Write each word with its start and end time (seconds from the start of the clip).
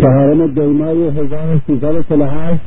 چهارم 0.00 0.46
دیمای 0.46 1.08
1348 1.08 2.60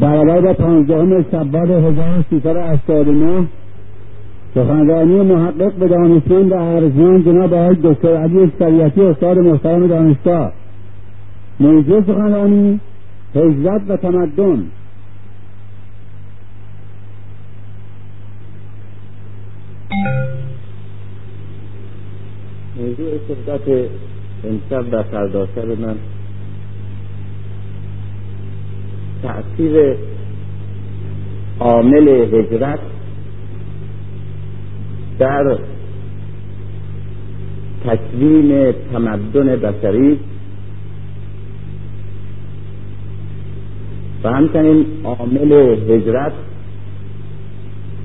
برابر 0.00 0.40
با 0.40 0.52
پانزدهم 0.52 1.24
شوال 1.30 1.70
1389 1.70 3.46
سخنرانی 4.54 5.22
محقق 5.22 5.72
به 5.72 5.88
دانشمند 5.88 6.52
ارزان 6.52 7.24
جناب 7.24 7.54
آقای 7.54 7.76
دکتر 7.82 8.16
علی 8.16 8.52
شریعتی 8.58 9.02
استاد 9.02 9.38
محترم 9.38 9.86
دانشگاه. 9.86 10.52
موضوع 11.60 12.02
سخنرانی 12.02 12.80
هجرت 13.34 13.82
و 13.88 13.96
تمدن. 13.96 14.64
موضوع 22.76 23.18
صحبت 23.28 23.88
امشب 24.44 24.84
و 24.92 25.02
فردا 25.02 25.46
شب 25.46 25.80
من. 25.80 25.96
تأثیر 29.22 29.96
عامل 31.60 32.08
هجرت 32.08 32.78
در 35.18 35.58
تکوین 37.84 38.72
تمدن 38.92 39.56
بشری 39.56 40.18
و 44.24 44.28
همچنین 44.28 44.86
عامل 45.04 45.52
هجرت 45.88 46.32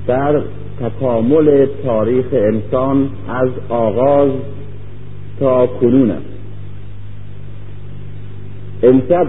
در 0.07 0.41
تکامل 0.81 1.67
تاریخ 1.83 2.25
انسان 2.31 3.09
از 3.29 3.49
آغاز 3.69 4.31
تا 5.43 5.67
کنون 5.67 6.11
است 6.11 6.25
امشب 8.83 9.27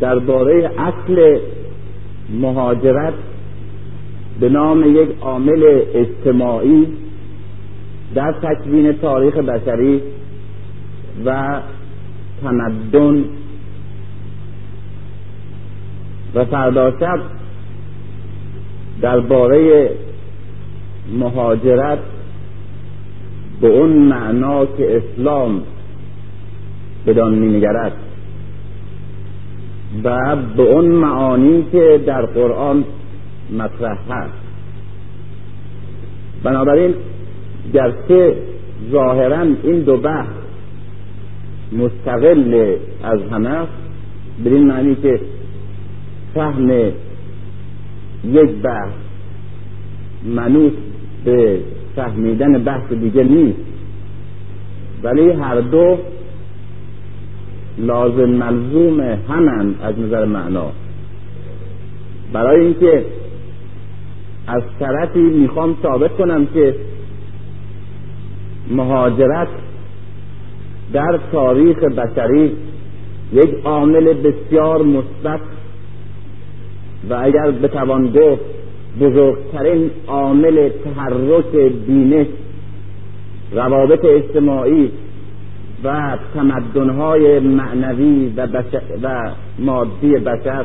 درباره 0.00 0.70
اصل 0.78 1.38
مهاجرت 2.40 3.14
به 4.40 4.48
نام 4.48 4.96
یک 4.96 5.08
عامل 5.20 5.82
اجتماعی 5.94 6.86
در 8.14 8.32
تکوین 8.32 8.92
تاریخ 8.92 9.36
بشری 9.36 10.00
و 11.24 11.60
تمدن 12.42 13.24
و 16.34 16.44
فردا 16.44 16.90
شب 17.00 17.20
درباره 19.00 19.90
مهاجرت 21.18 22.13
به 23.60 23.68
اون 23.68 23.90
معنا 23.90 24.66
که 24.66 24.96
اسلام 24.96 25.62
بدان 27.06 27.34
مینگرد. 27.34 27.92
و 30.04 30.36
به 30.56 30.62
اون 30.62 30.84
معانی 30.84 31.64
که 31.72 32.00
در 32.06 32.26
قرآن 32.26 32.84
مطرح 33.58 33.98
هست. 34.10 34.34
بنابراین 36.42 36.94
گرچه 37.74 38.36
ظاهرا 38.90 39.46
این 39.62 39.80
دو 39.80 39.96
بحث 39.96 40.28
مستقل 41.72 42.76
از 43.02 43.20
همه 43.30 43.58
به 44.44 44.50
این 44.50 44.66
معنی 44.66 44.94
که 44.94 45.20
فهم 46.34 46.70
یک 48.24 48.50
بحث 48.62 48.92
منوط 50.24 50.72
به 51.24 51.60
فهمیدن 51.96 52.64
بحث 52.64 52.92
دیگه 52.92 53.24
نیست. 53.24 53.58
ولی 55.02 55.30
هر 55.30 55.60
دو 55.60 55.98
لازم 57.78 58.30
ملزوم 58.30 59.00
همن 59.28 59.74
از 59.82 59.98
نظر 59.98 60.24
معنا. 60.24 60.72
برای 62.32 62.60
اینکه 62.60 63.04
از 64.46 64.62
طرفی 64.80 65.20
می‌خوام 65.20 65.76
ثابت 65.82 66.16
کنم 66.16 66.46
که 66.46 66.74
مهاجرت 68.70 69.48
در 70.92 71.18
تاریخ 71.32 71.78
بشری 71.78 72.52
یک 73.32 73.54
عامل 73.64 74.12
بسیار 74.12 74.82
مثبت 74.82 75.40
و 77.10 77.14
اگر 77.14 77.50
بتوان 77.50 78.12
گفت 78.12 78.53
بزرگترین 79.00 79.90
عامل 80.06 80.68
تحرک 80.68 81.72
بینش 81.86 82.26
روابط 83.52 84.04
اجتماعی 84.04 84.90
و 85.84 86.18
تمدنهای 86.34 87.40
معنوی 87.40 88.32
و, 88.36 88.46
و 89.02 89.34
مادی 89.58 90.16
بشر 90.16 90.64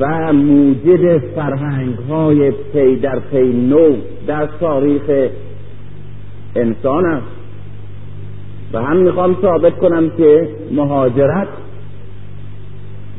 و 0.00 0.32
موجد 0.32 1.18
فرهنگ 1.18 1.94
های 1.94 2.50
پی 2.50 2.96
در 2.96 3.18
پی 3.18 3.52
نو 3.52 3.96
در 4.26 4.46
تاریخ 4.60 5.30
انسان 6.56 7.06
است. 7.06 7.26
و 8.72 8.78
هم 8.82 8.96
می‌خوام 8.96 9.36
ثابت 9.42 9.78
کنم 9.78 10.10
که 10.10 10.48
مهاجرت 10.72 11.48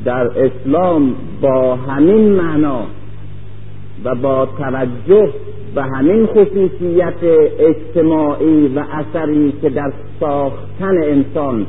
در 0.05 0.27
اسلام 0.27 1.15
با 1.41 1.75
همین 1.75 2.31
معنا 2.31 2.81
و 4.03 4.15
با 4.15 4.45
توجه 4.45 5.29
به 5.75 5.83
همین 5.83 6.25
خصوصیت 6.25 7.23
اجتماعی 7.59 8.67
و 8.67 8.83
اثری 8.91 9.53
که 9.61 9.69
در 9.69 9.93
ساختن 10.19 11.03
انسان 11.03 11.65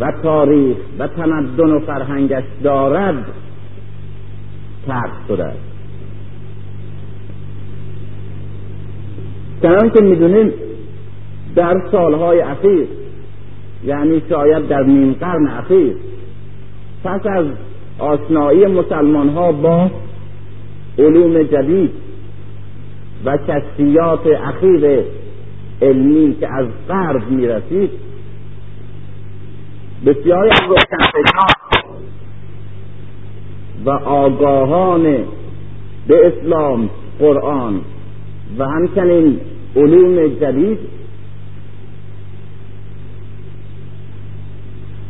و 0.00 0.12
تاریخ 0.22 0.76
و 0.98 1.06
تمدن 1.08 1.70
و 1.70 1.80
فرهنگش 1.80 2.44
دارد 2.62 3.24
ترک 4.86 5.10
شده 5.28 5.44
است. 5.44 5.76
چنان 9.62 9.90
که 9.90 10.00
می‌دونیم 10.00 10.52
در 11.54 11.82
سالهای 11.92 12.40
اخیر 12.40 12.86
یعنی 13.84 14.22
شاید 14.28 14.68
در 14.68 14.82
نیم 14.82 15.12
قرن 15.12 15.46
اخیر 15.46 15.96
پس 17.04 17.20
از 17.26 17.46
آشنایی 17.98 18.66
مسلمان 18.66 19.28
ها 19.28 19.52
با 19.52 19.90
علوم 20.98 21.42
جدید 21.42 21.90
و 23.24 23.36
کشفیات 23.36 24.26
اخیر 24.26 25.04
علمی 25.82 26.36
که 26.40 26.48
از 26.52 26.66
غرب 26.88 27.30
می‌رسید 27.30 27.90
بسیاری 30.06 30.50
از 30.50 30.60
روشنفکران 30.68 31.56
و 33.84 33.90
آگاهان 33.90 35.02
به 36.06 36.26
اسلام 36.26 36.90
قرآن 37.18 37.80
و 38.58 38.64
همچنین 38.64 39.40
علوم 39.76 40.28
جدید 40.28 40.78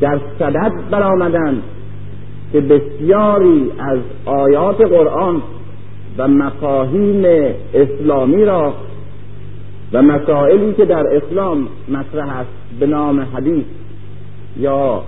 در 0.01 0.21
صدد 0.39 0.73
برآمدند 0.91 1.63
که 2.53 2.61
بسیاری 2.61 3.73
از 3.79 3.99
آیات 4.25 4.81
قرآن 4.81 5.43
و 6.19 6.29
مفاهیم 6.29 7.25
اسلامی 7.75 8.45
را 8.45 8.75
و 9.93 10.03
مسائلی 10.03 10.75
که 10.75 10.85
در 10.85 11.07
اسلام 11.07 11.69
مطرح 11.89 12.39
است 12.39 12.51
به 12.81 12.87
نام 12.87 13.21
حدیث 13.21 13.65
یا 14.59 15.03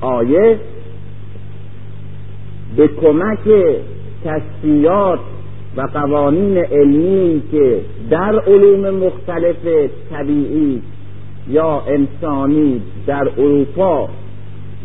آیه 0.00 0.58
به 2.76 2.88
کمک 2.88 3.74
کشفیات 4.24 5.20
و 5.76 5.82
قوانین 5.82 6.58
علمی 6.58 7.42
که 7.52 7.80
در 8.10 8.40
علوم 8.40 9.06
مختلف 9.06 9.90
طبیعی 10.10 10.82
یا 11.48 11.82
انسانی 11.88 12.82
در 13.06 13.28
اروپا 13.38 14.08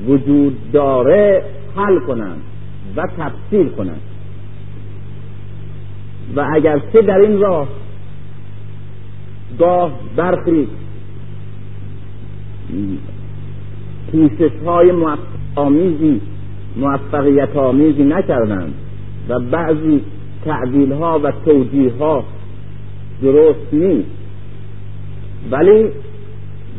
وجود 0.08 0.72
داره 0.72 1.44
حل 1.76 2.00
کنند 2.00 2.42
و 2.96 3.04
تفسیر 3.18 3.68
کنند. 3.70 4.02
و 6.36 6.46
اگر 6.54 6.80
چه 6.94 7.02
در 7.02 7.18
این 7.18 7.40
راه 7.40 7.68
گاه 9.60 9.92
برخی 10.16 10.68
پیشش 14.12 14.52
های 14.66 14.94
آمیزی 15.56 16.22
موفقیت 16.76 17.56
آمیزی 17.56 18.04
نکردند 18.04 18.74
و 19.30 19.40
بعضی 19.40 20.02
تعدیل 20.46 20.92
ها 20.92 21.20
و 21.24 21.32
توجیه 21.46 21.94
ها 22.00 22.24
درست 23.22 23.74
نیست. 23.74 24.10
ولی 25.52 25.90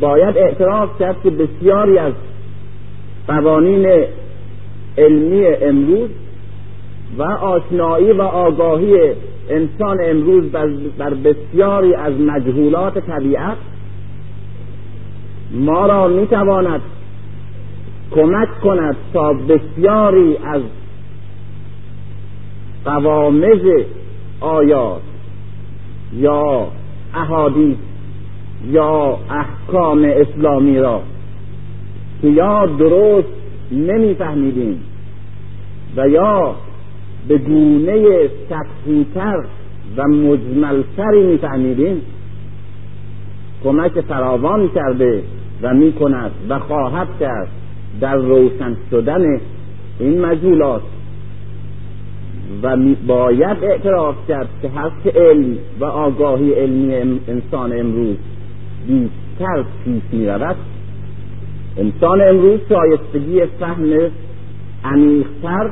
باید 0.00 0.38
اعتراف 0.38 0.98
کرد 0.98 1.22
که 1.22 1.30
بسیاری 1.30 1.98
از 1.98 2.12
قوانین 3.28 4.04
علمی 4.98 5.46
امروز 5.46 6.10
و 7.18 7.22
آشنایی 7.22 8.12
و 8.12 8.22
آگاهی 8.22 9.12
انسان 9.50 9.98
امروز 10.04 10.44
بر 10.98 11.14
بسیاری 11.14 11.94
از 11.94 12.20
مجهولات 12.20 12.98
طبیعت 12.98 13.56
ما 15.52 15.86
را 15.86 16.08
می‌تواند 16.08 16.80
کمک 18.10 18.60
کند 18.60 18.96
تا 19.12 19.32
بسیاری 19.32 20.36
از 20.36 20.62
قوامز 22.84 23.84
آیات 24.40 25.00
یا 26.16 26.66
احادیث 27.14 27.76
یا 28.70 29.18
احکام 29.30 30.04
اسلامی 30.04 30.78
را 30.78 31.02
که 32.22 32.28
یا 32.28 32.66
درست 32.66 33.28
نمیفهمیدیم 33.72 34.80
و 35.96 36.08
یا 36.08 36.54
به 37.28 37.38
گونه 37.38 38.28
سطحیتر 38.48 39.44
و 39.96 40.08
مجملتری 40.08 41.22
میفهمیدیم 41.22 42.02
کمک 43.64 44.00
فراوان 44.00 44.68
کرده 44.74 45.22
و 45.62 45.74
می‌کند 45.74 46.30
و 46.48 46.58
خواهد 46.58 47.08
کرد 47.20 47.48
در 48.00 48.16
روشن 48.16 48.76
شدن 48.90 49.40
این 50.00 50.20
مجولات 50.20 50.82
و 52.62 52.76
باید 53.06 53.56
اعتراف 53.62 54.16
کرد 54.28 54.48
که 54.62 54.68
هست 54.68 55.16
علم 55.16 55.58
و 55.80 55.84
آگاهی 55.84 56.52
علمی 56.52 57.20
انسان 57.28 57.78
امروز 57.80 58.16
بیشتر 58.86 59.64
پیش 59.84 60.02
می 60.12 60.26
رود 60.26 60.56
انسان 61.76 62.20
امروز 62.20 62.60
شایستگی 62.68 63.46
فهم 63.60 64.10
عمیقتر 64.84 65.70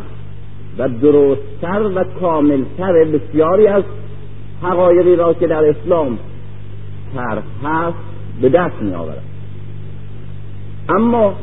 و 0.78 0.88
درستتر 0.88 1.82
و 1.94 2.04
کاملتر 2.20 3.04
بسیاری 3.04 3.66
از 3.66 3.84
حقایقی 4.62 5.16
را 5.16 5.34
که 5.34 5.46
در 5.46 5.64
اسلام 5.64 6.18
طرح 7.14 7.42
هست 7.64 7.96
به 8.40 8.48
دست 8.48 8.82
می 8.82 8.94
آورد 8.94 9.22
اما 10.88 11.34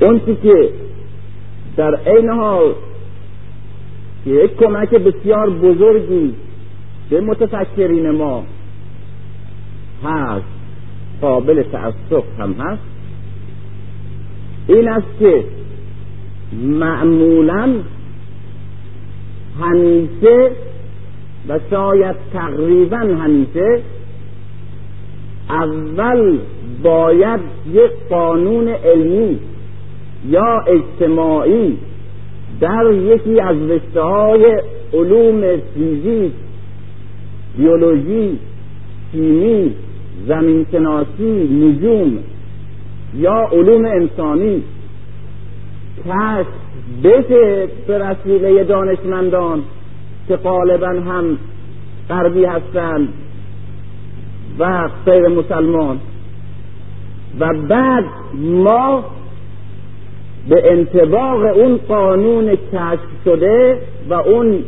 اون 0.00 0.20
که 0.42 0.70
در 1.76 1.94
عین 1.94 2.28
حال 2.28 2.74
که 4.24 4.30
یک 4.30 4.56
کمک 4.56 4.90
بسیار 4.90 5.50
بزرگی 5.50 6.34
به 7.10 7.20
متفکرین 7.20 8.10
ما 8.10 8.44
هست 10.04 10.44
قابل 11.20 11.62
تأسف 11.62 12.24
هم 12.38 12.52
هست 12.52 12.82
این 14.68 14.88
است 14.88 15.06
که 15.18 15.44
معمولا 16.52 17.74
همیشه 19.60 20.50
و 21.48 21.58
شاید 21.70 22.16
تقریبا 22.32 22.96
همیشه 22.96 23.80
اول 25.50 26.38
باید 26.82 27.40
یک 27.72 27.90
قانون 28.10 28.68
علمی 28.68 29.38
یا 30.28 30.64
اجتماعی 30.66 31.76
در 32.60 32.92
یکی 32.92 33.40
از 33.40 33.56
رشته 33.70 34.00
های 34.00 34.62
علوم 34.92 35.56
فیزیک 35.74 36.32
بیولوژی 37.56 38.38
شیمی 39.12 39.74
زمینشناسی 40.28 41.48
نجوم 41.62 42.18
یا 43.16 43.48
علوم 43.52 43.84
انسانی. 43.84 44.62
کشف 46.06 46.52
بشه 47.04 47.68
به 47.86 47.98
وسیله 47.98 48.64
دانشمندان 48.64 49.62
که 50.28 50.36
غالبا 50.36 50.88
هم 50.88 51.38
غربی 52.08 52.44
هستند 52.44 53.08
و 54.58 54.88
غیر 55.06 55.28
مسلمان. 55.28 56.00
و 57.40 57.54
بعد 57.68 58.04
ما 58.34 59.04
به 60.48 60.72
انتباق 60.72 61.56
اون 61.56 61.76
قانون 61.88 62.56
کشف 62.72 63.08
شده 63.24 63.78
و 64.08 64.14
اون 64.14 64.64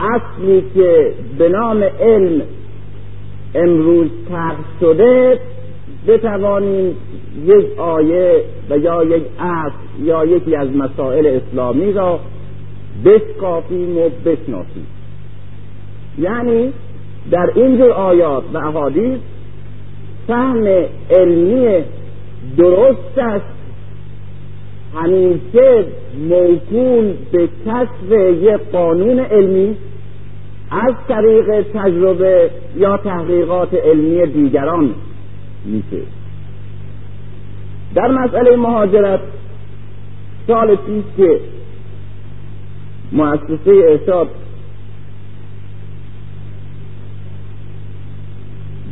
اصلی 0.00 0.64
که 0.74 1.12
به 1.38 1.48
نام 1.48 1.82
علم 2.00 2.42
امروز 3.54 4.08
کشف 4.30 4.80
شده 4.80 5.40
بتوانیم 6.08 6.96
یک 7.46 7.78
آیه 7.78 8.44
و 8.70 8.78
یا 8.78 9.04
یک 9.04 9.22
اصل 9.38 10.04
یا 10.04 10.24
یکی 10.24 10.56
از 10.56 10.68
مسائل 10.76 11.26
اسلامی 11.26 11.92
را 11.92 12.20
بشکافیم 13.04 13.98
و 13.98 14.08
بشناسیم. 14.24 14.86
یعنی 16.18 16.72
در 17.30 17.50
اینجور 17.54 17.90
آیات 17.90 18.44
و 18.52 18.58
احادیث 18.58 19.18
فهم 20.26 20.66
علمی 21.10 21.84
درست 22.56 23.18
است. 23.18 23.58
همیشه 24.94 25.84
موکول 26.28 27.14
به 27.32 27.48
کسب 27.66 28.12
یک 28.42 28.60
قانون 28.72 29.18
علمی 29.18 29.76
از 30.70 30.94
طریق 31.08 31.62
تجربه 31.74 32.50
یا 32.76 32.96
تحقیقات 32.96 33.74
علمی 33.74 34.26
دیگران 34.26 34.94
میشه. 35.64 36.17
در 37.94 38.08
مسئله 38.08 38.56
مهاجرت 38.56 39.20
سال 40.46 40.76
پیش 40.76 41.04
که 41.16 41.40
مؤسسه 43.12 43.72
ارشاد 43.88 44.28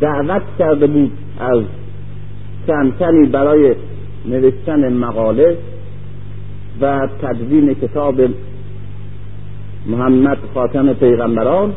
دعوت 0.00 0.42
کرده 0.58 0.86
بود 0.86 1.12
از 1.38 1.62
چند 2.66 3.30
برای 3.32 3.74
نوشتن 4.24 4.92
مقاله 4.92 5.56
و 6.80 7.08
تدوین 7.22 7.74
کتاب 7.74 8.20
محمد 9.86 10.38
خاتم 10.54 10.92
پیغمبران 10.92 11.72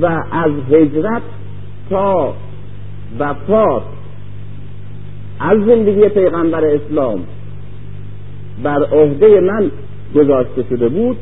و 0.00 0.06
از 0.32 0.52
هجرت 0.70 1.22
تا 1.90 2.34
وفات 3.18 3.82
از 5.40 5.58
زندگی 5.66 6.08
پیغمبر 6.08 6.64
اسلام 6.64 7.20
بر 8.62 8.84
عهده 8.84 9.40
من 9.40 9.70
گذاشته 10.14 10.64
شده 10.70 10.88
بود 10.88 11.16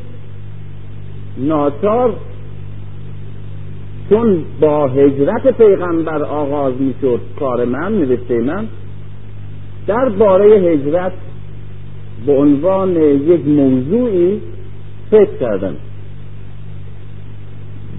ناچار 1.39 2.15
چون 4.11 4.45
با 4.61 4.89
هجرت 4.89 5.47
پیغمبر 5.47 6.23
آغاز 6.23 6.75
می 6.81 6.95
شد 7.01 7.21
کار 7.41 7.65
من 7.65 7.99
نوشته 7.99 8.39
من 8.39 8.67
در 9.87 10.09
باره 10.09 10.47
هجرت 10.47 11.13
به 12.27 12.33
عنوان 12.33 12.97
یک 12.97 13.47
موضوعی 13.47 14.41
فکر 15.11 15.37
کردم. 15.41 15.75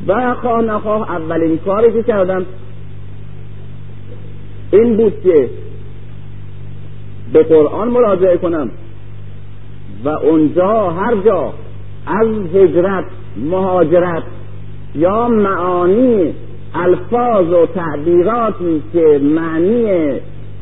و 0.08 0.36
خواه 0.36 0.62
نخواه 0.62 1.12
اولین 1.12 1.58
کاری 1.58 1.94
که 1.94 2.04
کردم 2.04 2.46
این 4.72 4.98
بود 4.98 5.14
که 5.24 5.50
به 7.34 7.44
قرآن 7.44 7.88
مراجعه 7.88 8.38
کنم 8.38 8.72
و 10.04 10.10
اونجا 10.10 10.90
هر 10.90 11.16
جا 11.16 11.54
از 12.08 12.28
هجرت 12.54 13.06
مهاجرت 13.38 14.24
یا 14.96 15.28
معانی 15.28 16.34
الفاظ 16.74 17.48
و 17.54 17.66
تعبیراتی 17.66 18.82
که 18.94 19.20
معنی 19.24 19.86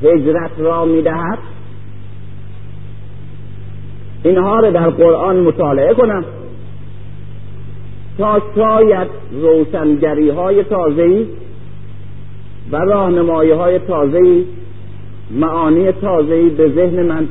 هجرت 0.03 0.51
را 0.57 0.85
می‌دهد 0.85 1.37
اینها 4.23 4.59
را 4.59 4.69
در 4.69 4.89
قرآن 4.89 5.39
مطالعه 5.39 5.93
کنم 5.93 6.25
تا 8.17 8.41
شاید 8.55 9.07
روشنگری 9.41 10.29
های 10.29 10.63
تازهی 10.63 11.27
و 12.71 12.77
راهنمایی 12.77 13.51
های 13.51 13.79
تازهی 13.79 14.45
معانی 15.31 15.91
تازهی 15.91 16.49
به 16.49 16.69
ذهن 16.69 17.03
من 17.03 17.27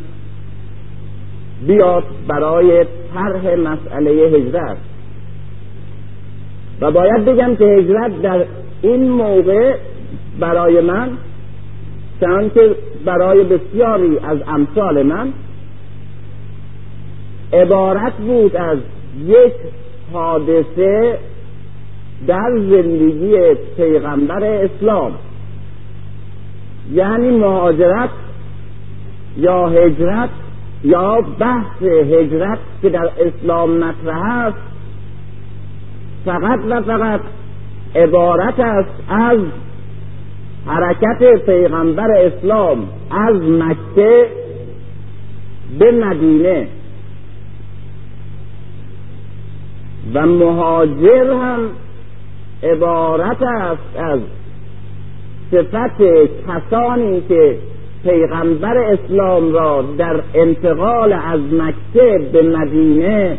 بیاد 1.66 2.04
برای 2.28 2.84
طرح 3.14 3.54
مسئله 3.54 4.10
هجرت. 4.10 4.76
و 6.80 6.90
باید 6.90 7.24
بگم 7.24 7.56
که 7.56 7.64
هجرت 7.64 8.22
در 8.22 8.44
این 8.82 9.10
موقع 9.10 9.76
برای 10.40 10.80
من 10.80 11.10
که 12.54 12.76
برای 13.04 13.44
بسیاری 13.44 14.18
از 14.18 14.38
امثال 14.48 15.02
من 15.02 15.32
عبارت 17.52 18.12
بود 18.12 18.56
از 18.56 18.78
یک 19.26 19.52
حادثه 20.12 21.18
در 22.26 22.50
زندگی 22.58 23.54
پیغمبر 23.76 24.44
اسلام. 24.44 25.12
یعنی 26.92 27.30
مهاجرت 27.30 28.10
یا 29.36 29.66
هجرت 29.66 30.30
یا 30.84 31.20
بحث 31.38 31.82
هجرت 31.82 32.58
که 32.82 32.88
در 32.88 33.10
اسلام 33.20 33.70
مطرح 33.70 34.22
است 34.22 34.58
فقط 36.24 36.58
و 36.68 36.82
فقط 36.82 37.20
عبارت 37.94 38.60
است 38.60 39.02
از 39.08 39.38
حرکت 40.66 41.44
پیغمبر 41.46 42.10
اسلام 42.10 42.88
از 43.10 43.36
مکه 43.42 44.26
به 45.78 45.90
مدینه. 45.90 46.68
و 50.14 50.26
مهاجر 50.26 51.32
هم 51.32 51.60
عبارت 52.62 53.42
است 53.42 53.96
از 53.96 54.20
صفت 55.50 56.02
کسانی 56.48 57.20
که 57.28 57.58
پیغمبر 58.02 58.78
اسلام 58.78 59.52
را 59.52 59.84
در 59.98 60.20
انتقال 60.34 61.12
از 61.12 61.40
مکه 61.40 62.28
به 62.32 62.42
مدینه 62.42 63.38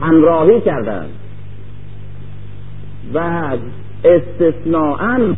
همراهی 0.00 0.60
کردند 0.60 1.10
و 3.14 3.48
استثناءا 4.04 5.34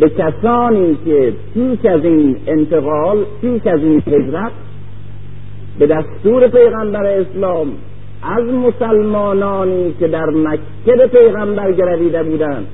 به 0.00 0.08
کسانی 0.08 0.98
که 1.04 1.32
پیش 1.54 1.84
از 1.84 2.04
این 2.04 2.36
انتقال 2.46 3.24
پیش 3.40 3.66
از 3.66 3.80
این 3.80 4.02
هجرت 4.06 4.52
به 5.78 5.86
دستور 5.86 6.48
پیغمبر 6.48 7.04
اسلام 7.06 7.72
از 8.22 8.44
مسلمانانی 8.44 9.94
که 10.00 10.08
در 10.08 10.26
مکه 10.26 10.96
به 10.96 11.06
پیغمبر 11.06 11.72
گرویده 11.72 12.22
بودند 12.22 12.66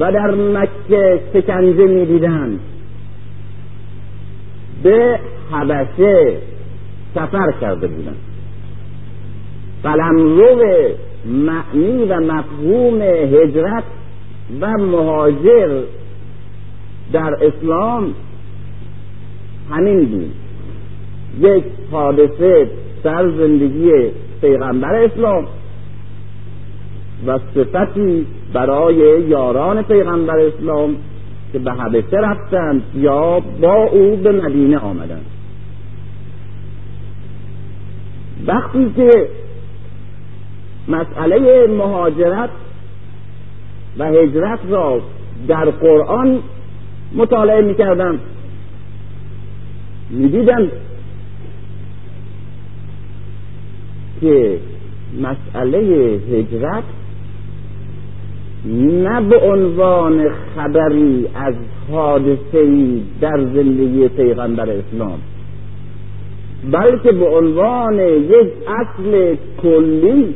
و 0.00 0.12
در 0.12 0.30
مکه 0.30 1.20
شکنجه 1.32 1.86
می‌دیدند 1.86 2.60
به 4.82 5.20
حبشه 5.52 6.38
سفر 7.14 7.52
کرده 7.60 7.86
بودند. 7.86 8.16
قلمرو 9.82 10.62
معنی 11.26 12.04
و 12.04 12.20
مفهوم 12.20 13.02
هجرت 13.02 13.84
و 14.60 14.70
مهاجر 14.70 15.82
در 17.12 17.34
اسلام 17.42 18.14
همین 19.70 20.04
بود. 20.04 20.45
یک 21.40 21.64
حادثه 21.90 22.70
در 23.04 23.28
زندگی 23.30 23.90
پیغمبر 24.40 24.94
اسلام 24.94 25.46
و 27.26 27.38
صفتی 27.54 28.26
برای 28.52 29.22
یاران 29.28 29.82
پیغمبر 29.82 30.38
اسلام 30.38 30.96
که 31.52 31.58
به 31.58 31.72
حبشه 31.72 32.16
رفتند 32.16 32.82
یا 32.94 33.40
با 33.40 33.74
او 33.74 34.16
به 34.16 34.32
مدینه 34.32 34.78
آمدند. 34.78 35.26
وقتی 38.46 38.92
که 38.96 39.28
مسئله 40.88 41.66
مهاجرت 41.66 42.50
و 43.98 44.04
هجرت 44.04 44.58
را 44.68 45.00
در 45.48 45.64
قرآن 45.64 46.38
مطالعه 47.14 47.60
می‌کردم 47.60 48.18
می‌دیدم 50.10 50.68
که 54.20 54.58
مسئله 55.20 55.78
هجرت 56.32 56.84
نه 58.74 59.20
به 59.20 59.38
عنوان 59.38 60.30
خبری 60.54 61.26
از 61.34 61.54
حادثه 61.90 63.00
در 63.20 63.44
زندگی 63.54 64.08
پیغمبر 64.08 64.70
اسلام 64.70 65.18
بلکه 66.72 67.12
به 67.12 67.28
عنوان 67.28 67.98
یک 67.98 68.48
اصل 68.68 69.36
کلی 69.62 70.34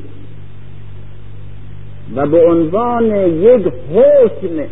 و 2.17 2.27
به 2.27 2.47
عنوان 2.47 3.17
یک 3.17 3.67
حکم 3.95 4.65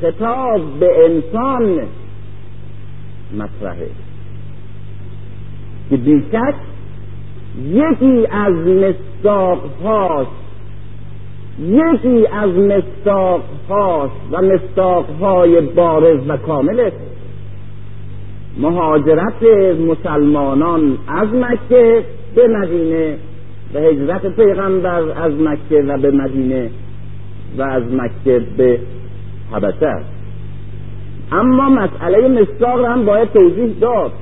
خطاب 0.00 0.60
به 0.80 1.04
انسان 1.04 1.78
مطرحه. 3.38 3.88
که 5.90 5.96
بیشک 5.96 6.54
یکی 7.64 8.26
از 8.30 8.54
مستاق 8.54 9.60
یکی 11.60 12.26
از 12.26 12.50
مستاق 12.50 13.40
و 14.32 14.42
مستاق 14.42 15.10
های 15.20 15.60
بارز 15.60 16.18
و 16.28 16.36
کامل 16.36 16.90
مهاجرت 18.58 19.42
مسلمانان 19.88 20.98
از 21.08 21.28
مکه 21.34 22.04
به 22.34 22.48
مدینه 22.48 23.16
و 23.74 23.78
هجرت 23.78 24.26
پیغمبر 24.26 25.02
از 25.02 25.32
مکه 25.32 25.82
و 25.82 25.98
به 25.98 26.10
مدینه 26.10 26.70
و 27.58 27.62
از 27.62 27.82
مکه 27.92 28.42
به 28.56 28.80
حبشه. 29.52 29.94
اما 31.32 31.68
مسئله 31.68 32.28
مستاق 32.28 32.84
هم 32.84 33.04
باید 33.04 33.32
توضیح 33.32 33.74
داد 33.80 34.12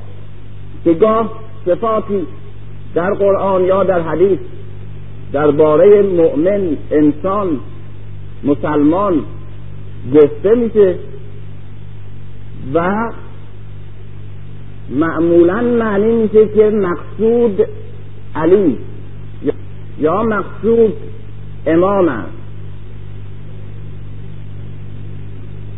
که 0.85 0.93
گاه 0.93 1.31
صفاتی 1.67 2.27
در 2.95 3.15
قرآن 3.15 3.65
یا 3.65 3.85
در 3.85 4.01
حدیث 4.01 4.39
درباره 5.33 6.03
مؤمن 6.03 6.77
انسان 6.91 7.61
مسلمان 8.45 9.23
گفته 10.15 10.55
میشه 10.55 10.99
و 12.75 12.93
معمولا 14.91 15.61
معنی 15.61 16.13
میشه 16.13 16.49
که 16.49 16.71
مقصود 16.71 17.67
علی 18.35 18.79
یا 20.01 20.23
مقصود 20.23 20.93
امام 21.67 22.09
است. 22.09 22.33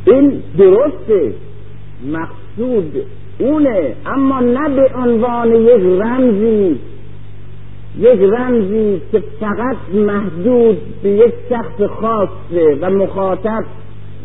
این 0.06 0.42
درسته 0.58 1.34
مقصود 2.12 2.92
اونه 3.38 3.94
اما 4.06 4.40
نه 4.40 4.68
به 4.68 4.90
عنوان 4.94 5.54
یک 5.54 5.82
رمزی 6.02 6.78
یک 7.98 8.20
رمزی 8.20 9.00
که 9.12 9.22
فقط 9.40 9.76
محدود 9.94 10.78
به 11.02 11.08
یک 11.08 11.34
شخص 11.48 11.82
خاصه 12.00 12.78
و 12.80 12.90
مخاطب 12.90 13.64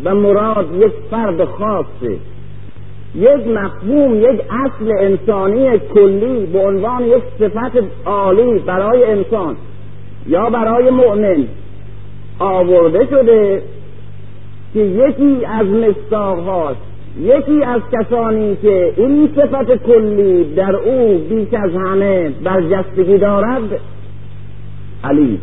و 0.04 0.16
مراد 0.16 0.76
یک 0.76 0.92
فرد 1.12 1.46
خاصه. 1.46 2.18
یک 3.16 3.48
مفهوم 3.48 4.16
یک 4.16 4.42
اصل 4.66 4.92
انسانی 5.00 5.80
کلی 5.80 6.46
به 6.46 6.60
عنوان 6.60 7.04
یک 7.04 7.24
صفت 7.40 7.84
عالی 8.06 8.60
برای 8.60 9.04
انسان 9.04 9.56
یا 10.28 10.50
برای 10.50 10.90
مؤمن 10.90 11.46
آورده 12.40 13.06
شده 13.06 13.62
که 14.74 14.80
یکی 14.80 15.46
از 15.46 15.68
مستاق 15.68 16.40
هاست 16.40 16.91
یکی 17.20 17.64
از 17.64 17.82
کسانی 17.92 18.56
که 18.56 18.94
این 18.98 19.30
صفت 19.36 19.84
کلی 19.86 20.54
در 20.56 20.76
او 20.76 21.18
بیش 21.30 21.54
از 21.54 21.72
همه 21.76 22.30
برجستگی 22.44 23.18
دارد 23.18 23.80
علی 25.04 25.40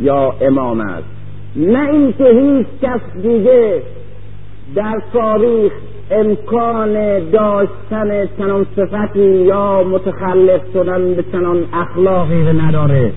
یا 0.00 0.34
امام 0.40 0.80
است. 0.80 1.08
نه 1.56 1.88
اینکه 1.90 2.24
هیچ 2.24 2.66
کس 2.82 3.00
دیگه 3.22 3.82
در 4.74 5.02
تاریخ 5.12 5.72
امکان 6.10 7.18
داشتن 7.30 8.26
چنان 8.38 8.66
صفتی 8.76 9.20
یا 9.20 9.84
متخلف 9.84 10.60
شدن 10.72 11.14
به 11.14 11.24
چنان 11.32 11.64
اخلاقی 11.72 12.42
نداره. 12.42 13.12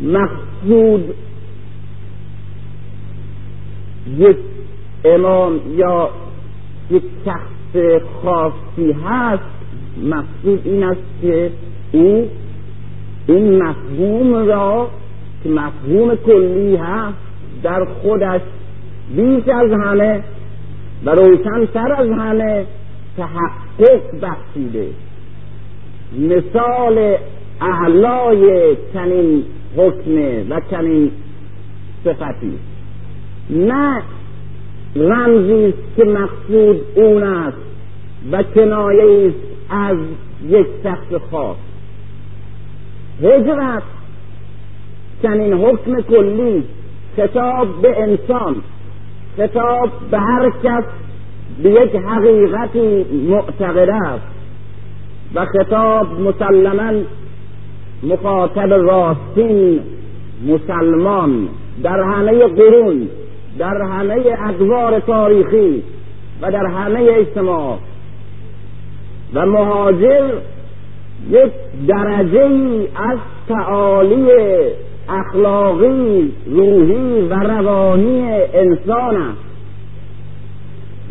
مقصود 0.00 1.14
یک 4.18 4.36
امام 5.04 5.60
یا 5.76 6.10
یک 6.90 7.02
شخص 7.24 8.02
خاصی 8.22 8.92
هست 8.92 9.42
مقصود 10.02 10.60
این 10.64 10.84
است 10.84 11.00
که 11.22 11.50
او 11.92 12.28
این 13.26 13.62
مفهوم 13.62 14.34
را 14.34 14.88
که 15.42 15.48
مفهوم 15.48 16.14
کلی 16.14 16.76
هست 16.76 17.16
در 17.62 17.84
خودش 17.84 18.40
بیش 19.16 19.48
از 19.48 19.72
همه 19.72 20.22
و 21.04 21.10
روشنتر 21.10 21.92
از 21.92 22.08
همه 22.10 22.66
تحقق 23.16 24.02
بخشیده. 24.22 24.86
مثال 26.18 27.16
اعلای 27.60 28.76
چنین 28.94 29.44
حکمه 29.76 30.44
و 30.50 30.60
چنین 30.70 31.10
صفتی. 32.04 32.58
نه 33.50 34.02
رمزی 34.96 35.66
است 35.66 35.96
که 35.96 36.04
مقصود 36.04 36.80
اون 36.94 37.22
است 37.22 37.56
و 38.32 38.42
کنایه 38.42 39.28
است 39.28 39.36
از 39.70 39.96
یک 40.48 40.66
شخص 40.82 41.30
خاص. 41.30 41.56
هجرت 43.22 43.82
چنین 45.22 45.52
حکم 45.52 46.00
کلی 46.00 46.64
خطاب 47.16 47.82
به 47.82 48.02
انسان 48.02 48.56
خطاب 49.36 49.90
به 50.10 50.18
هر 50.18 50.50
کس 50.64 50.84
به 51.62 51.70
یک 51.70 51.96
حقیقتی 51.96 53.04
معتقد 53.28 53.88
است 53.88 54.24
و 55.34 55.44
خطاب 55.44 56.20
مسلما 56.20 56.92
مخاطب 58.02 58.72
راستین 58.72 59.80
مسلمان 60.46 61.48
در 61.82 62.00
همه 62.00 62.46
قرون. 62.46 63.08
در 63.58 63.82
همه 63.82 64.36
ادوار 64.48 65.00
تاریخی 65.00 65.82
و 66.42 66.50
در 66.50 66.66
همه 66.66 67.08
اجتماع. 67.18 67.78
و 69.34 69.46
مهاجر 69.46 70.30
یک 71.30 71.52
درجه 71.88 72.42
ای 72.42 72.88
از 72.96 73.18
تعالی 73.48 74.28
اخلاقی 75.08 76.32
روحی 76.46 77.28
و 77.28 77.34
روانی 77.34 78.22
انسان 78.54 79.16
است. 79.16 79.48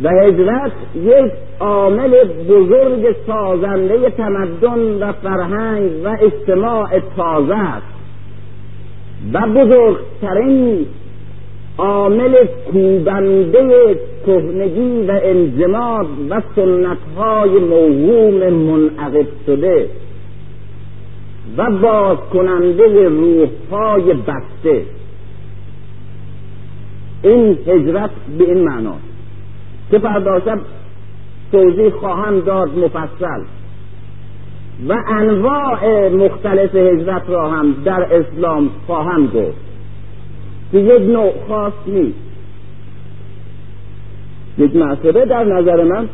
و 0.04 0.10
هجرت 0.10 0.72
یک 0.96 1.32
عامل 1.60 2.24
بزرگ 2.50 3.16
سازنده 3.28 4.10
تمدن 4.10 5.04
و 5.04 5.12
فرهنگ 5.12 5.92
و 6.04 6.18
اجتماع 6.22 7.00
تازه 7.16 7.56
است. 7.56 7.88
و 9.34 9.42
بزرگترین 9.42 10.86
عامل 11.78 12.36
کوبنده 12.72 14.00
کهنگی 14.26 15.06
و 15.08 15.20
انجماد 15.24 16.08
و 16.30 16.42
سنتهای 16.56 17.50
موهوم 17.50 18.54
منعقد 18.54 19.28
شده 19.46 19.90
و 21.58 21.72
باز 21.72 22.18
کننده 22.34 23.08
روحهای 23.08 24.14
بسته. 24.14 24.82
این 27.24 27.58
هجرت 27.68 28.10
به 28.38 28.44
این 28.44 28.64
معناست 28.64 29.08
که 29.92 30.00
فردا 30.00 30.40
شب 30.40 30.60
توضیح 31.52 31.90
خواهم 31.90 32.40
داد 32.40 32.78
مفصل. 32.78 33.42
و 34.90 34.96
انواع 35.08 36.10
مختلف 36.10 36.76
هجرت 36.76 37.30
را 37.30 37.50
هم 37.50 37.76
در 37.86 38.08
اسلام 38.14 38.70
خواهم 38.88 39.28
گفت. 39.28 39.67
که 40.72 40.78
یک 40.78 41.02
نوع 41.02 41.34
خاص 41.48 41.74
نیست. 41.88 42.18
یک 44.58 44.76
مسئله 44.76 45.26
در 45.26 45.44
نظر 45.44 45.84
من 45.84 46.10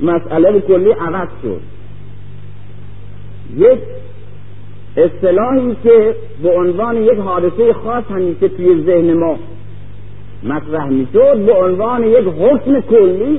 مسئله 0.00 0.60
کلی 0.60 0.90
عوض 0.90 1.28
شد. 1.42 1.60
یک 3.56 3.78
اصطلاحی 4.96 5.76
که 5.82 6.14
به 6.42 6.50
عنوان 6.50 6.96
یک 6.96 7.18
حادثه 7.18 7.72
خاص 7.72 8.04
همیشه 8.10 8.48
توی 8.48 8.82
ذهن 8.82 9.12
ما 9.12 9.36
مطرح 10.42 10.88
می‌شد 10.88 11.46
به 11.46 11.52
عنوان 11.52 12.04
یک 12.04 12.26
حکم 12.26 12.80
کلی 12.80 13.38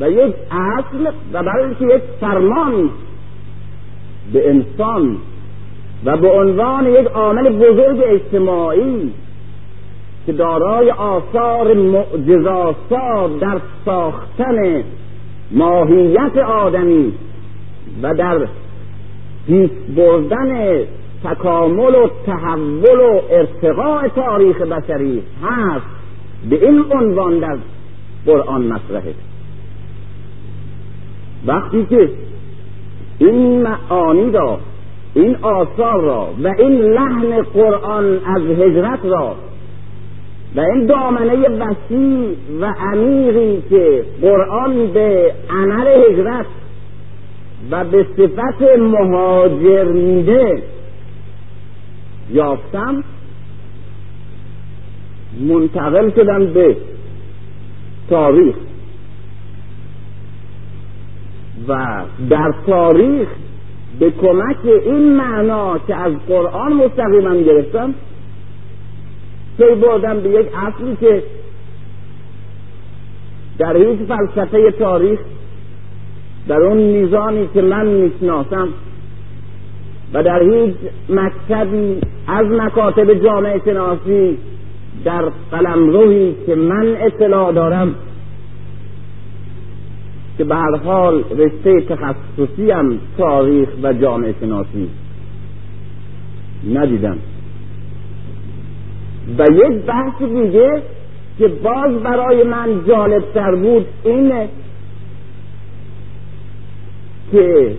و 0.00 0.10
یک 0.10 0.34
اصل 0.50 1.12
و 1.32 1.42
برای 1.42 1.70
یک 1.70 2.02
فرمان 2.20 2.90
به 4.32 4.50
انسان 4.50 5.16
و 6.04 6.16
به 6.16 6.30
عنوان 6.30 6.86
یک 6.86 7.06
عامل 7.06 7.48
بزرگ 7.48 8.02
اجتماعی 8.06 9.12
که 10.26 10.32
دارای 10.32 10.90
آثار 10.90 11.74
معجزاسا 11.74 13.28
در 13.40 13.60
ساختن 13.84 14.84
ماهیت 15.50 16.36
آدمی 16.36 17.12
و 18.02 18.14
در 18.14 18.48
پیش 19.46 19.70
بردن 19.96 20.78
تکامل 21.24 21.94
و 21.94 22.08
تحول 22.26 23.00
و 23.00 23.20
ارتقاء 23.30 24.08
تاریخ 24.08 24.60
بشری 24.60 25.22
هست. 25.42 25.86
به 26.50 26.66
این 26.66 26.84
عنوان 26.92 27.38
در 27.38 27.58
قرآن 28.26 28.62
مطرحه. 28.62 29.14
وقتی 31.46 31.86
که 31.86 32.08
این 33.18 33.62
معانی 33.62 34.30
را 34.30 34.58
این 35.14 35.36
آثار 35.42 36.00
را 36.00 36.28
و 36.44 36.48
این 36.58 36.72
لحن 36.72 37.42
قرآن 37.42 38.20
از 38.26 38.42
هجرت 38.42 38.98
را 39.04 39.36
و 40.56 40.60
این 40.60 40.86
دامنه 40.86 41.48
وسیع 41.48 42.36
و 42.60 42.74
عمیقی 42.78 43.62
که 43.70 44.04
قرآن 44.22 44.86
به 44.86 45.32
عمل 45.50 45.86
هجرت 45.86 46.46
و 47.70 47.84
به 47.84 48.06
صفت 48.16 48.78
مهاجر 48.78 49.84
میده 49.84 50.62
یافتم 52.30 53.04
منتقل 55.40 56.10
شدم 56.10 56.46
به 56.46 56.76
تاریخ. 58.10 58.54
و 61.68 62.02
در 62.30 62.54
تاریخ 62.66 63.28
به 63.98 64.10
کمک 64.10 64.56
این 64.64 65.16
معنا 65.16 65.78
که 65.78 65.94
از 65.94 66.12
قرآن 66.28 66.72
مستقیما 66.72 67.34
گرفتم 67.34 67.94
پی 69.58 69.74
بردم 69.74 70.20
به 70.20 70.28
یک 70.28 70.46
اصلی 70.56 70.96
که 71.00 71.22
در 73.58 73.76
هیچ 73.76 73.98
فلسفه 73.98 74.70
تاریخ 74.70 75.20
در 76.48 76.56
اون 76.56 76.76
میزانی 76.76 77.48
که 77.54 77.62
من 77.62 77.86
می‌شناسم 77.86 78.68
و 80.14 80.22
در 80.22 80.42
هیچ 80.42 80.74
مکتبی 81.08 82.00
از 82.26 82.46
مکاتب 82.46 83.14
جامعه 83.14 83.60
شناسی 83.64 84.38
در 85.04 85.24
قلمروی 85.50 86.34
که 86.46 86.54
من 86.54 86.96
اطلاع 87.00 87.52
دارم 87.52 87.94
که 90.38 90.44
به 90.44 90.54
هر 90.54 90.76
حال 90.76 91.24
رشته 91.38 91.80
تخصصی 91.80 92.70
هم 92.70 92.98
تاریخ 93.18 93.68
و 93.82 93.92
جامعه 93.92 94.34
شناسی 94.40 94.90
ندیدم. 96.74 97.18
و 99.38 99.46
یک 99.52 99.82
بحث 99.82 100.22
دیگه 100.22 100.82
که 101.38 101.48
باز 101.48 101.92
برای 102.02 102.42
من 102.42 102.84
جالبتر 102.88 103.54
بود 103.54 103.86
اینه 104.04 104.48
که 107.32 107.74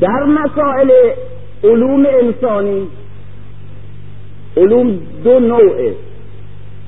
در 0.00 0.24
مسائل 0.24 0.90
علوم 1.64 2.06
انسانی 2.22 2.86
علوم 4.56 4.98
دو 5.24 5.40
نوعه 5.40 5.94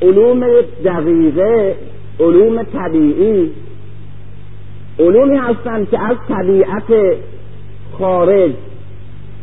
علوم 0.03 0.47
دقیقه 0.85 1.77
علوم 2.21 2.63
طبیعی. 2.63 3.51
علومی 4.99 5.37
هستند 5.37 5.91
که 5.91 6.01
از 6.01 6.17
طبیعت 6.29 7.17
خارج 7.99 8.53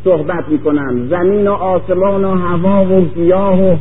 صحبت 0.03 0.49
می‌کنن. 0.49 1.07
زمین 1.09 1.47
و 1.47 1.51
آسمان 1.51 2.25
و 2.25 2.35
هوا 2.35 2.85
و 2.85 3.05
گیاه 3.05 3.61
و 3.61 3.75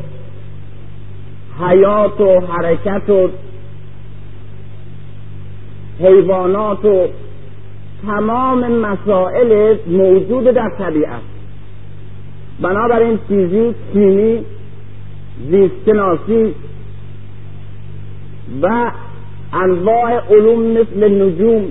حیات 1.60 2.20
و 2.20 2.40
حرکت 2.40 3.10
و 3.10 3.28
حیوانات 6.00 6.84
و 6.84 7.06
تمام 8.06 8.72
مسائل 8.72 9.76
موجود 9.86 10.44
در 10.44 10.70
طبیعت. 10.78 11.20
بنابراین 12.60 13.18
فیزیک 13.28 13.76
کیمی 13.92 14.44
زیستشناسی 15.50 16.54
و 18.62 18.90
انواع 19.52 20.20
علوم 20.30 20.62
مثل 20.62 21.22
نجوم 21.22 21.64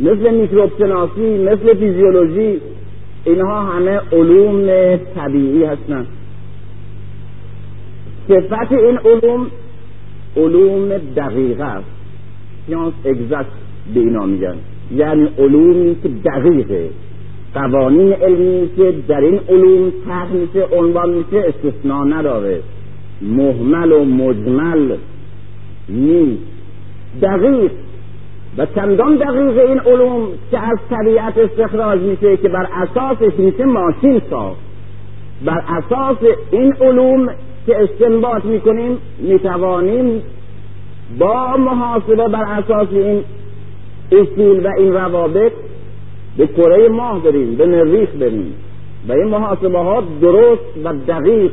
مثل 0.00 0.34
میکروب 0.34 0.70
شناسی 0.78 1.38
مثل 1.38 1.74
فیزیولوژی 1.74 2.60
اینها 3.24 3.62
همه 3.62 4.00
علوم 4.12 4.96
طبیعی 5.14 5.64
هستند. 5.64 6.06
صفت 8.28 8.72
این 8.72 8.98
علوم 8.98 9.46
علوم 10.36 10.88
دقیقه 11.16 11.64
است. 11.64 11.86
سیانس 12.66 12.92
اگزکت 13.04 13.46
به 13.94 14.00
اینا 14.00 14.26
میگن. 14.26 14.54
یعنی 14.96 15.28
علومی 15.38 15.96
که 16.02 16.08
دقیقه. 16.08 16.90
قوانین 17.54 18.12
علمی 18.12 18.68
که 18.76 18.94
در 19.08 19.20
این 19.20 19.40
علوم 19.48 19.92
تحت 20.08 20.28
میشه 20.30 20.66
عنوان 20.72 21.10
میشه 21.10 21.44
استثناء 21.48 22.04
نداره. 22.04 22.60
محمل 23.22 23.92
و 23.92 24.04
مجمل 24.04 24.96
نیست. 25.88 26.42
دقیق. 27.22 27.70
و 28.58 28.66
چندان 28.66 29.16
دقیق 29.16 29.58
این 29.58 29.80
علوم 29.80 30.28
که 30.50 30.58
از 30.58 30.78
طبیعت 30.90 31.38
استخراج 31.38 32.00
میشه 32.00 32.36
که 32.36 32.48
بر 32.48 32.68
اساسش 32.72 33.38
میشه 33.38 33.64
ماشین 33.64 34.22
ساخت. 34.30 34.60
بر 35.44 35.62
اساس 35.68 36.16
این 36.50 36.74
علوم 36.80 37.28
که 37.66 37.82
استنباط 37.82 38.44
می‌کنیم 38.44 38.98
می‌توانیم 39.18 40.22
با 41.18 41.56
محاسبه 41.56 42.28
بر 42.28 42.44
اساس 42.44 42.88
این 42.90 43.24
اصول 44.12 44.66
و 44.66 44.70
این 44.78 44.92
روابط 44.92 45.52
به 46.36 46.46
کره 46.46 46.88
ماه 46.88 47.22
بریم 47.22 47.54
به 47.54 47.66
مریخ 47.66 48.08
بریم. 48.20 48.54
و 49.08 49.12
این 49.12 49.24
محاسبه 49.24 49.78
ها 49.78 50.02
درست 50.20 50.62
و 50.84 50.92
دقیق 51.08 51.52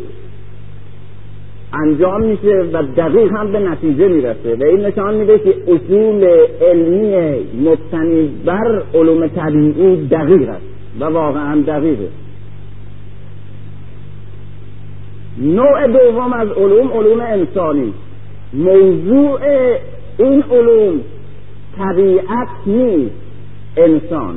انجام 1.74 2.22
میشه 2.22 2.66
و 2.74 2.84
دقیق 2.98 3.32
هم 3.32 3.52
به 3.52 3.60
نتیجه 3.60 4.08
می‌رسه. 4.08 4.56
و 4.56 4.64
این 4.64 4.80
نشان 4.80 5.14
میده 5.14 5.40
که 5.40 5.56
اصول 5.68 6.24
علمی 6.62 7.36
مبتنی 7.64 8.30
بر 8.46 8.82
علوم 8.94 9.28
طبیعی 9.28 10.08
دقیق 10.08 10.50
است 10.50 10.62
و 11.00 11.06
واقعا 11.06 11.62
دقیقه. 11.62 12.08
نوع 15.38 15.88
دوم 15.88 16.34
از 16.34 16.48
علوم 16.52 16.92
علوم 16.92 17.22
انسانی. 17.22 17.94
موضوع 18.54 19.40
این 20.18 20.44
علوم 20.52 21.00
طبیعت 21.78 22.48
نیست 22.66 23.16
انسان. 23.78 24.36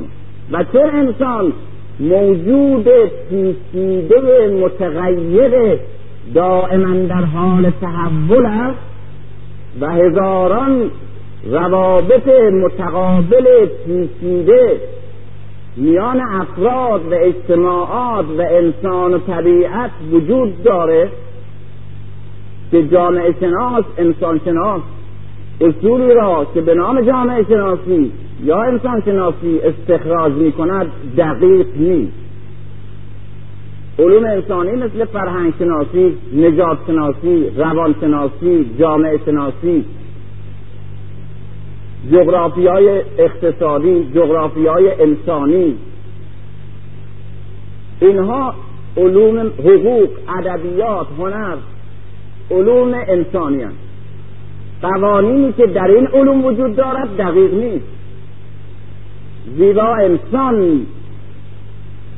و 0.51 0.63
چون 0.63 0.89
انسان 0.89 1.53
موجود 1.99 2.87
پیچیده 3.29 4.47
متغیر 4.47 5.79
دائما 6.33 6.93
در 6.93 7.25
حال 7.25 7.71
تحول 7.81 8.45
است 8.45 8.79
و 9.81 9.89
هزاران 9.89 10.91
روابط 11.51 12.27
متقابل 12.63 13.65
پیچیده 13.85 14.79
میان 15.77 16.21
افراد 16.21 17.11
و 17.11 17.15
اجتماعات 17.15 18.25
و 18.37 18.41
انسان 18.41 19.13
و 19.13 19.17
طبیعت 19.17 19.91
وجود 20.11 20.63
داره 20.63 21.09
که 22.71 22.87
جامعه 22.87 23.35
شناس 23.39 23.85
انسان 23.97 24.41
شناس 24.45 24.81
اصولی 25.61 26.13
را 26.13 26.47
که 26.53 26.61
به 26.61 26.73
نام 26.73 27.01
جامعه 27.01 27.43
شناسی 27.43 28.11
یا 28.43 28.61
انسان 28.61 29.01
شناسی 29.05 29.59
استخراج 29.59 30.33
می 30.33 30.51
کند 30.51 30.87
دقیق 31.17 31.67
نیست. 31.75 32.24
علوم 33.99 34.25
انسانی 34.25 34.71
مثل 34.71 35.05
فرهنگ 35.05 35.53
شناسی 35.59 36.17
نجات 36.33 36.77
شناسی 36.87 37.49
روان 37.57 37.95
شناسی 38.01 38.69
جامعه 38.79 39.19
شناسی 39.25 39.85
جغرافی 42.11 42.67
های 42.67 43.01
اقتصادی 43.17 44.03
جغرافی 44.15 44.67
های 44.67 45.01
انسانی. 45.01 45.75
اینها 48.01 48.53
علوم 48.97 49.39
حقوق 49.39 50.09
ادبیات 50.39 51.07
هنر 51.19 51.57
علوم 52.51 52.93
انسانی 53.07 53.63
هست. 53.63 53.75
قوانینی 54.81 55.53
که 55.53 55.67
در 55.67 55.87
این 55.87 56.07
علوم 56.07 56.45
وجود 56.45 56.75
دارد 56.75 57.17
دقیق 57.17 57.53
نیست. 57.53 57.85
زیرا 59.57 59.95
انسان 59.95 60.85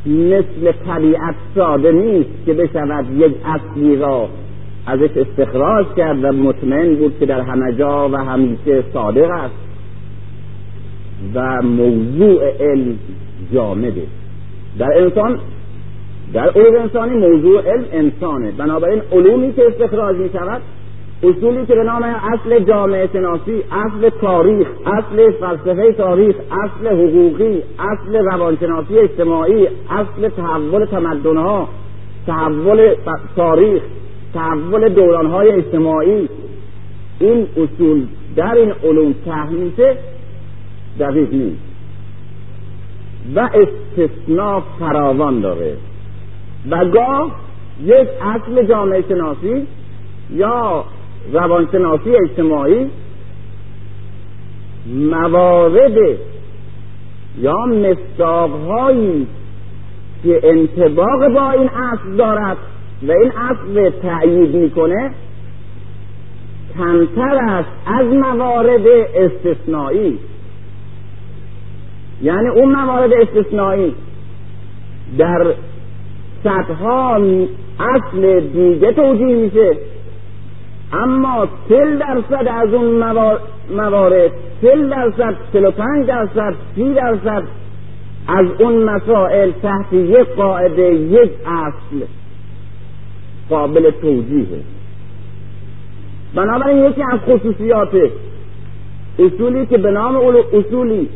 مثل 0.07 0.71
طبیعت 0.87 1.35
ساده 1.55 1.91
نیست 1.91 2.29
که 2.45 2.53
بشود 2.53 3.05
یک 3.17 3.33
اصلی 3.45 3.95
را 3.95 4.29
ازش 4.85 5.09
استخراج 5.17 5.85
کرد 5.97 6.23
و 6.23 6.31
مطمئن 6.31 6.95
بود 6.95 7.19
که 7.19 7.25
در 7.25 7.41
همه 7.41 7.73
جا 7.73 8.09
و 8.09 8.15
همیشه 8.17 8.83
صادق 8.93 9.29
است 9.31 9.55
و 11.33 11.61
موضوع 11.61 12.51
علم 12.59 12.97
جامده. 13.53 14.03
در 14.79 15.01
انسان 15.01 15.39
در 16.33 16.49
علوم 16.49 16.81
انسانی 16.81 17.15
موضوع 17.15 17.61
علم 17.61 17.85
انسانه. 17.91 18.51
بنابراین 18.51 19.01
علومی 19.11 19.53
که 19.53 19.67
استخراج 19.67 20.15
می 20.15 20.29
شود 20.29 20.61
اصولی 21.23 21.65
که 21.65 21.75
به 21.75 21.83
نام 21.83 22.03
اصل 22.03 22.59
جامعه 22.59 23.09
شناسی 23.13 23.63
اصل 23.71 24.09
تاریخ 24.09 24.67
اصل 24.85 25.31
فلسفه 25.31 25.93
تاریخ 25.93 26.35
اصل 26.51 26.87
حقوقی 26.87 27.63
اصل 27.79 28.15
روانشناسی 28.31 28.99
اجتماعی 28.99 29.67
اصل 29.89 30.29
تحول 30.29 30.85
تمدنها 30.85 31.69
تحول 32.27 32.95
تاریخ 33.35 33.81
تحول 34.33 34.89
دورانهای 34.89 35.51
اجتماعی. 35.51 36.29
این 37.19 37.47
اصول 37.57 38.07
در 38.35 38.55
این 38.55 38.73
علوم 38.83 39.15
تحمیشه 39.25 39.97
دقیق 40.99 41.33
نیست 41.33 41.61
و 43.35 43.49
استثناء 43.53 44.61
فراوان 44.79 45.41
داره. 45.41 45.77
و 46.69 46.85
گاه 46.85 47.31
یک 47.83 48.07
اصل 48.21 48.65
جامعه 48.65 49.03
شناسی 49.09 49.67
یا 50.33 50.85
روانشناسی 51.33 52.15
اجتماعی 52.15 52.87
موارد 54.95 55.97
یا 57.37 57.65
مصداقهایی 57.65 59.27
که 60.23 60.39
انتباق 60.43 61.33
با 61.33 61.51
این 61.51 61.69
اصل 61.69 62.15
دارد 62.17 62.57
و 63.07 63.11
این 63.11 63.31
اصل 63.31 63.89
تأیید 63.89 64.55
می‌کنه 64.55 65.11
کمتر 66.77 67.39
است 67.41 67.69
از 67.85 68.05
موارد 68.07 68.87
استثنایی. 69.15 70.19
یعنی 72.21 72.47
اون 72.47 72.75
موارد 72.75 73.13
استثنایی 73.13 73.95
در 75.17 75.53
صدها 76.43 77.15
اصل 77.79 78.39
دیگه 78.39 78.91
توجیه 78.91 79.35
میشه. 79.35 79.77
اما 80.93 81.47
تل 81.69 81.97
درصد 81.97 82.47
از 82.47 82.73
اون 82.73 83.03
موارد 83.71 84.31
تل 84.61 84.89
درصد 84.89 85.35
چل 85.53 85.65
و 85.65 85.71
پنج 85.71 86.07
درصد 86.07 86.53
سی 86.75 86.93
درصد 86.93 87.43
از 88.27 88.45
اون 88.59 88.83
مسائل 88.83 89.51
تحت 89.51 89.93
یک 89.93 90.27
قاعده 90.27 90.93
یک 90.93 91.31
اصل 91.45 92.05
قابل 93.49 93.91
توجیهه 93.91 94.61
بنابراین 96.35 96.85
یکی 96.85 97.03
از 97.13 97.19
خصوصیات 97.19 97.89
اصولی 99.19 99.65
که 99.65 99.77
به 99.77 99.91
نام 99.91 100.15
اصولی 100.53 101.09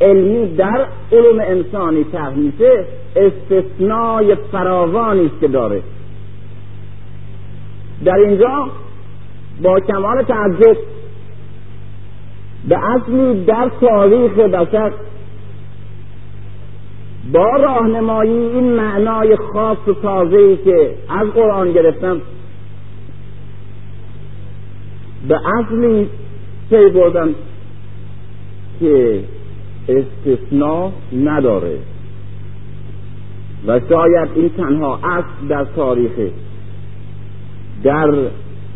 علمی 0.00 0.56
در 0.56 0.86
علوم 1.12 1.40
انسانی 1.40 2.04
تحمیشه 2.04 2.84
استثنای 3.16 4.34
فراوانی 4.52 5.30
که 5.40 5.48
داره. 5.48 5.82
در 8.04 8.14
اینجا 8.14 8.68
با 9.62 9.80
کمال 9.80 10.22
تعجب 10.22 10.76
به 12.68 12.78
اصلی 12.78 13.44
در 13.44 13.70
تاریخ 13.80 14.32
بشر. 14.32 14.92
با 17.32 17.56
راهنمایی 17.56 18.32
این 18.32 18.72
معنای 18.72 19.36
خاص 19.36 19.78
و 19.88 19.94
تازه 19.94 20.56
که 20.56 20.94
از 21.08 21.28
قرآن 21.28 21.72
گرفتم 21.72 22.20
به 25.28 25.40
اصلی 25.58 26.08
پی 26.70 26.88
بردم 26.88 27.34
که 28.80 29.20
استثناء 29.88 30.90
نداره 31.12 31.78
و 33.66 33.80
شاید 33.88 34.28
این 34.34 34.48
تنها 34.48 35.00
اصل 35.04 35.48
در 35.48 35.64
تاریخ 35.64 36.12
در 37.84 38.14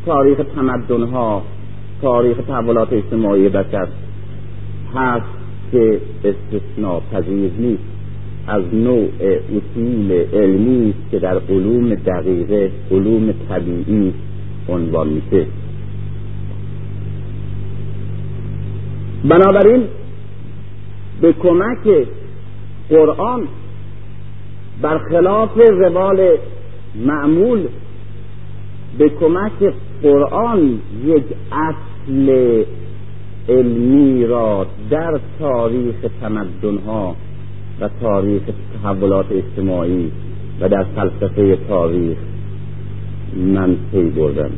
تاریخ 0.06 0.38
تمدن 0.54 1.02
ها 1.02 1.42
تاریخ 2.02 2.36
تحولات 2.48 2.92
اجتماعی 2.92 3.48
بشر 3.48 3.88
هست 4.94 5.24
که 5.72 6.00
استثناء 6.24 7.00
پذیر 7.12 7.50
نیست. 7.58 7.82
از 8.46 8.62
نوع 8.72 9.08
اصول 9.56 10.12
علمی 10.32 10.94
که 11.10 11.18
در 11.18 11.38
علوم 11.48 11.94
دقیقه 11.94 12.70
علوم 12.90 13.34
طبیعی 13.48 14.14
عنوان 14.68 15.08
میشه. 15.08 15.46
بنابراین 19.24 19.82
به 21.20 21.32
کمک 21.32 22.06
قرآن 22.90 23.48
برخلاف 24.82 25.50
روال 25.56 26.36
معمول 27.06 27.66
به 28.98 29.08
کمک 29.08 29.74
قرآن 30.02 30.78
یک 31.04 31.24
اصل 31.52 32.62
علمی 33.48 34.26
را 34.26 34.66
در 34.90 35.20
تاریخ 35.38 35.94
تمدنها 36.20 37.16
و 37.80 37.88
تاریخ 38.00 38.42
تحولات 38.82 39.26
اجتماعی 39.32 40.10
و 40.60 40.68
در 40.68 40.84
فلسفه 40.96 41.56
تاریخ 41.68 42.18
من 43.36 43.76
پی 43.92 44.02
بردم. 44.02 44.50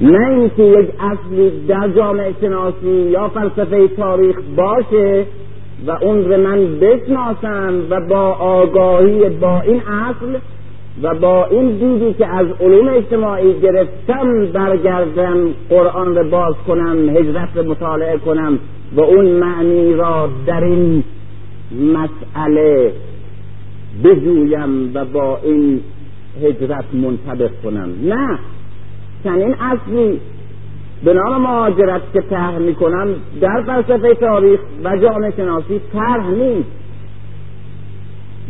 نه 0.00 0.28
اینکه 0.28 0.62
یک 0.62 0.88
اصلی 1.00 1.66
در 1.68 1.88
جامعه 1.88 2.34
شناسی 2.40 3.10
یا 3.10 3.28
فلسفه 3.28 3.88
تاریخ 3.88 4.36
باشه 4.56 5.26
و 5.86 5.90
اون 5.90 6.24
رو 6.24 6.36
من 6.36 6.78
بشناسم 6.80 7.74
و 7.90 8.00
با 8.00 8.32
آگاهی 8.32 9.28
با 9.28 9.60
این 9.60 9.80
اصل 9.80 10.38
و 11.02 11.14
با 11.14 11.46
این 11.46 11.70
دیدی 11.70 12.14
که 12.14 12.26
از 12.26 12.46
علوم 12.60 12.88
اجتماعی 12.88 13.60
گرفتم 13.60 14.46
برگردم 14.46 15.54
قرآن 15.70 16.16
رو 16.16 16.30
باز 16.30 16.54
کنم 16.66 17.16
هجرت 17.16 17.48
رو 17.54 17.70
مطالعه 17.70 18.18
کنم 18.18 18.58
و 18.96 19.00
اون 19.00 19.24
معنی 19.24 19.94
را 19.94 20.30
در 20.46 20.64
این 20.64 21.04
مسئله 21.72 22.92
بجویم 24.04 24.90
و 24.94 25.04
با 25.04 25.38
این 25.42 25.80
هجرت 26.42 26.84
منطبق 26.92 27.50
کنم. 27.64 27.88
نه 28.02 28.38
چنین 29.24 29.54
اصلی 29.54 30.20
به 31.04 31.14
نام 31.14 31.42
مهاجرت 31.42 32.02
که 32.12 32.20
طرح 32.20 32.58
می‌کنن 32.58 33.14
در 33.40 33.62
فلسفه 33.66 34.14
تاریخ 34.14 34.60
و 34.84 34.96
جامعه 34.96 35.32
شناسی 35.36 35.80
طرح 35.92 36.30
نیست. 36.30 36.68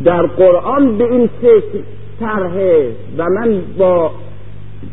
در 0.05 0.27
قرآن 0.27 0.99
به 0.99 1.05
این 1.05 1.29
شکل 1.43 1.79
طرحه 2.21 2.93
و 3.19 3.25
من 3.25 3.63
با 3.79 4.11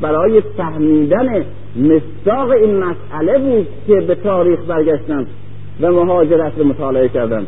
برای 0.02 0.42
فهمیدن 0.58 1.46
مصداق 1.76 2.50
این 2.50 2.84
مسئله 2.84 3.40
بود 3.40 3.68
که 3.88 3.94
به 3.94 4.16
تاریخ 4.16 4.60
برگشتم 4.68 5.26
و 5.82 5.92
مهاجرت 5.92 6.54
رو 6.58 6.64
مطالعه 6.64 7.10
کردم. 7.10 7.46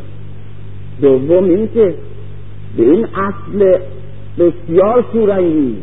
دوم 1.02 1.44
این 1.44 1.68
که 1.74 1.94
به 2.76 2.82
این 2.82 3.06
اصل 3.06 3.78
بسیار 4.38 5.04
شورانگیز 5.12 5.74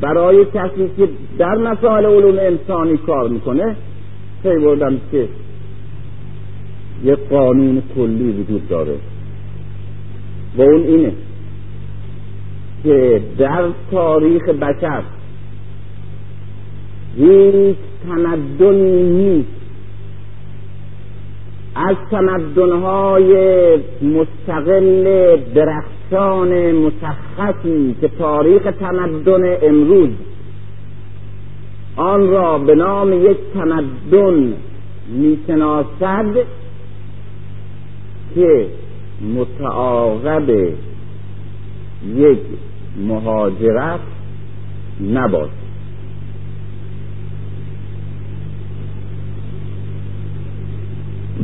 برای 0.00 0.44
کسی 0.44 0.90
که 0.96 1.08
در 1.38 1.54
مسائل 1.54 2.06
علوم 2.06 2.38
انسانی 2.38 2.96
کار 2.96 3.28
می‌کنه 3.28 3.76
پی 4.42 4.58
بردم 4.58 5.00
که 5.10 5.28
یه 7.04 7.14
قانون 7.14 7.82
کلی 7.96 8.30
وجود 8.32 8.68
داره. 8.68 8.94
و 10.58 10.62
اون 10.62 10.82
اینه. 10.82 11.12
که 12.84 13.22
در 13.38 13.64
تاریخ 13.90 14.48
بشر 14.48 15.02
هیچ 17.16 17.76
تمدنی 18.06 19.02
نیست. 19.02 19.60
از 21.74 21.96
تمدنهای 22.10 23.32
مستقل 24.02 25.36
درخشان 25.54 26.72
مشخصی 26.72 27.94
که 28.00 28.08
تاریخ 28.08 28.62
تمدن 28.80 29.56
امروز 29.62 30.08
آن 31.96 32.30
را 32.30 32.58
به 32.58 32.74
نام 32.74 33.12
یک 33.12 33.36
تمدن 33.54 34.54
می‌شناسد 35.08 36.34
که 38.34 38.66
متعاقب 39.36 40.50
یک 42.16 42.38
مهاجرت 43.00 44.00
نباشد 45.12 45.60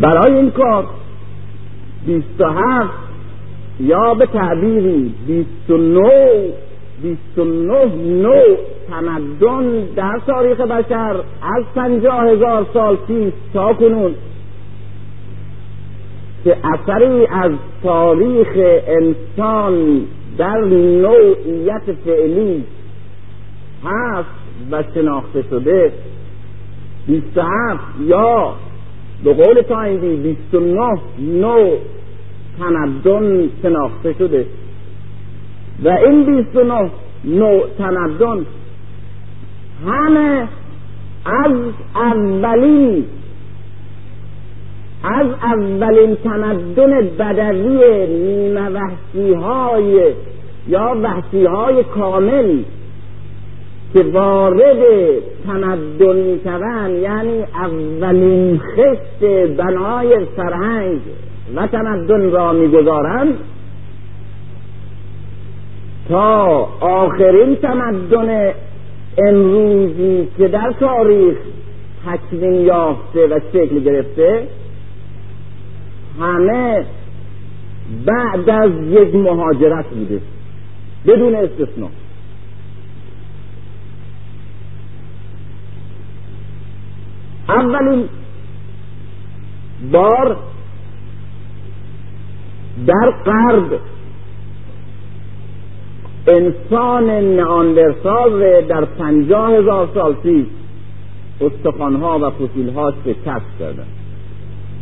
برای 0.01 0.35
این 0.35 0.51
کار 0.51 0.87
بیست 2.07 2.41
و 2.41 2.45
هفت 2.45 3.07
یا 3.81 4.15
به 4.15 4.27
تعبیری 4.27 5.15
بیست 5.27 5.71
و 5.71 7.45
نو 7.45 8.57
تمدن 8.89 9.85
در 9.97 10.21
تاریخ 10.27 10.61
بشر 10.61 11.17
از 11.43 11.65
پنجاه 11.75 12.25
هزار 12.25 12.67
سال 12.75 12.97
پیش 12.97 13.33
تا 13.55 13.73
کنون 13.73 14.15
که 16.45 16.57
اثری 16.65 17.27
از 17.27 17.51
تاریخ 17.83 18.49
انسان 18.87 20.01
در 20.39 20.61
نوعیت 20.61 21.83
فعلی 22.05 22.65
هست 23.85 24.29
و 24.71 24.85
شناخته 24.95 25.45
شده 25.51 25.93
بیست 27.07 27.39
هفت 27.39 28.01
یا 28.01 28.55
به 29.25 29.35
قول 29.35 29.63
و 30.53 30.61
نه 30.61 30.99
نوع 31.19 31.79
تمدن 32.59 33.49
شناخته 33.63 34.13
شده. 34.13 34.47
و 35.85 35.89
این 35.89 36.25
بیست 36.25 36.57
و 36.57 36.65
نه 36.65 36.91
نوع 37.25 37.69
تمدن 37.79 38.47
همه 39.87 40.49
از 41.25 41.53
اولین 41.95 43.05
از 45.05 45.27
اولین 45.43 46.17
تمدن 46.17 47.09
بدوی 47.19 48.07
نیمه 48.07 48.71
وحشی 48.71 49.35
های 49.35 50.13
یا 50.69 50.97
وحشی 51.03 51.45
های 51.45 51.85
کامل 51.85 52.63
که 53.95 54.03
وارد 54.03 54.79
تمدن 55.47 56.17
می 56.17 57.01
یعنی 57.01 57.43
اولین 57.55 58.59
خشت 58.59 59.25
بنای 59.57 60.25
فرهنگ 60.37 61.01
و 61.57 61.67
تمدن 61.67 62.31
را 62.31 62.53
می‌گذارند 62.53 63.39
تا 66.09 66.45
آخرین 66.81 67.57
تمدن 67.57 68.53
امروزی 69.19 70.29
که 70.39 70.49
در 70.49 70.75
تاریخ 70.81 71.37
تکوین 72.07 72.55
یافته 72.55 73.27
و 73.27 73.41
شکل 73.53 73.81
گرفته 73.81 74.47
همه 76.21 76.85
بعد 78.07 78.51
از 78.51 78.71
یک 78.91 79.15
مهاجرت 79.15 79.87
بوده. 79.87 80.21
بدون 81.07 81.35
استثنا 81.35 81.89
اولین 87.49 88.09
بار 89.93 90.37
در 92.87 93.11
قرب 93.25 93.81
انسان 96.29 97.11
نئاندرسال 97.11 98.61
در 98.61 98.85
پنجاه 98.85 99.53
هزار 99.53 99.89
سال 99.95 100.15
پیش 100.15 100.47
استخوانها 101.41 102.19
و 102.19 102.31
فسیلهاش 102.31 102.95
به 103.05 103.15
کشف 103.15 103.59
کردن 103.61 103.87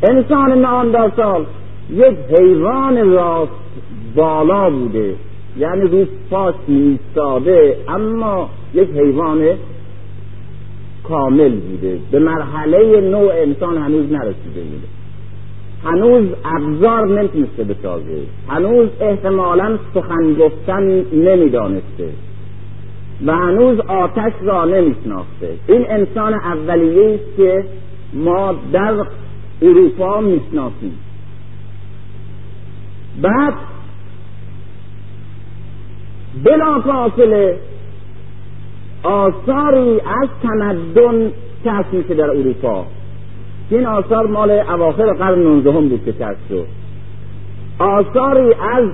انسان 0.03 0.53
نئاندرسال 0.53 1.47
یک 1.91 2.17
حیوان 2.39 3.13
راست 3.13 3.53
بالا 4.15 4.71
بوده. 4.71 5.15
یعنی 5.59 5.81
روی 5.81 6.07
پاش 6.31 6.55
ایستاده 6.69 7.77
اما 7.89 8.51
یک 8.75 8.89
حیوان 8.91 9.49
کامل 11.05 11.55
بوده. 11.61 11.99
به 12.11 12.19
مرحله 12.19 13.01
نوع 13.01 13.33
انسان 13.35 13.79
هنوز 13.79 14.13
نرسیده 14.13 14.61
بوده. 14.61 14.87
هنوز 15.85 16.29
ابزار 16.45 17.07
نمی‌تونسته 17.07 17.65
بسازه. 17.65 18.23
هنوز 18.49 18.89
احتمالا 19.01 19.79
سخن 19.95 20.35
گفتن 20.35 20.83
نمی‌دانسته. 21.13 22.09
و 23.27 23.33
هنوز 23.37 23.81
آتش 23.81 24.33
را 24.43 24.65
نمیشناخته. 24.65 25.49
این 25.69 25.87
انسان 25.89 26.35
اولیه 26.35 27.15
است 27.15 27.37
که 27.37 27.65
ما 28.15 28.55
در 28.73 28.95
اروپا 29.63 30.21
می‌شناسیم. 30.21 30.99
بعد 33.23 33.55
بلا 36.45 36.81
فاصله 36.81 37.59
آثاری 39.03 40.01
از 40.01 40.29
تمدن 40.43 41.33
کشف 41.65 41.93
میشه 41.93 42.15
در 42.15 42.31
اروپا. 42.31 42.85
این 43.71 43.87
آثار 43.87 44.27
مال 44.27 44.51
اواخر 44.51 45.13
قرن 45.13 45.39
نوزدهم 45.39 45.89
بود 45.89 46.05
که 46.05 46.13
کشف 46.13 46.49
شد. 46.49 46.67
آثاری 47.79 48.55
از 48.55 48.85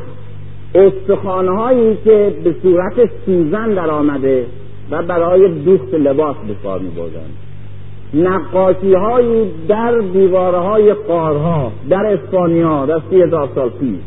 استخوانهایی 0.74 1.96
که 2.04 2.34
به 2.44 2.54
صورت 2.62 3.10
سوزن 3.26 3.68
در 3.74 3.90
آمده 3.90 4.46
و 4.90 5.02
برای 5.02 5.48
دوخت 5.48 5.94
لباس 5.94 6.36
به 6.48 6.54
کار 6.62 6.80
می. 6.80 6.90
نقاشی 8.14 8.94
هایی 8.94 9.50
در 9.68 9.98
دیواره 9.98 10.58
های 10.58 10.94
قارها 10.94 11.72
در 11.88 12.06
اسپانیا 12.06 12.86
در 12.86 13.00
سی 13.10 13.22
هزار 13.22 13.48
سال 13.54 13.68
پیش. 13.68 14.00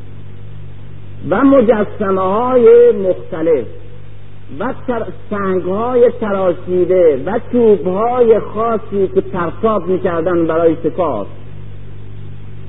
و 1.29 1.43
مجسمه 1.43 2.21
های 2.21 2.91
مختلف 2.91 3.65
و 4.59 4.73
سنگ 5.29 5.63
های 5.63 6.11
تراشیده 6.21 7.23
و 7.25 7.39
چوب 7.51 7.87
های 7.87 8.39
خاصی 8.39 9.07
که 9.15 9.21
پرتاب 9.21 9.87
می‌کردن 9.87 10.47
برای 10.47 10.75
شکار 10.83 11.25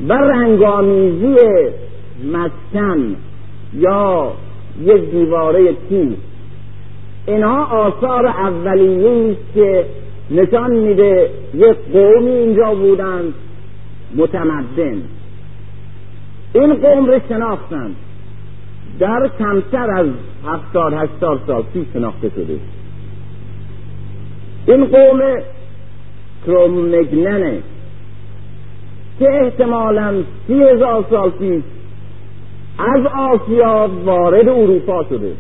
و 0.09 0.13
رنگامیزی 0.13 1.37
مسکن 2.33 3.17
یا 3.75 4.33
یک 4.85 5.11
دیواره 5.11 5.73
تیز 5.89 6.13
اینها 7.27 7.65
آثار 7.65 8.27
اولیه 8.27 9.31
است 9.31 9.55
که 9.55 9.87
نشان 10.31 10.77
میده 10.77 11.31
یک 11.55 11.77
قومی 11.93 12.31
اینجا 12.31 12.75
بودند 12.75 13.35
متمدن. 14.17 15.03
این 16.55 16.75
قوم 16.75 17.07
رو 17.07 17.21
شناختند. 17.29 17.97
در 18.99 19.31
کمتر 19.39 19.91
از 19.91 20.07
هفتاد 20.47 20.93
هشتاد 20.93 21.41
سال 21.47 21.63
پیش 21.63 21.87
شناخته 21.93 22.29
شده. 22.29 22.59
این 24.67 24.85
قوم 24.85 25.21
کرومگننه 26.47 27.59
که 29.19 29.29
احتمالا 29.31 30.15
سی 30.47 30.63
هزار 30.63 31.05
سال 31.11 31.31
پیش 31.31 31.63
از 32.79 33.07
آسیا 33.07 33.91
وارد 34.05 34.49
اروپا 34.49 35.05
شده. 35.05 35.33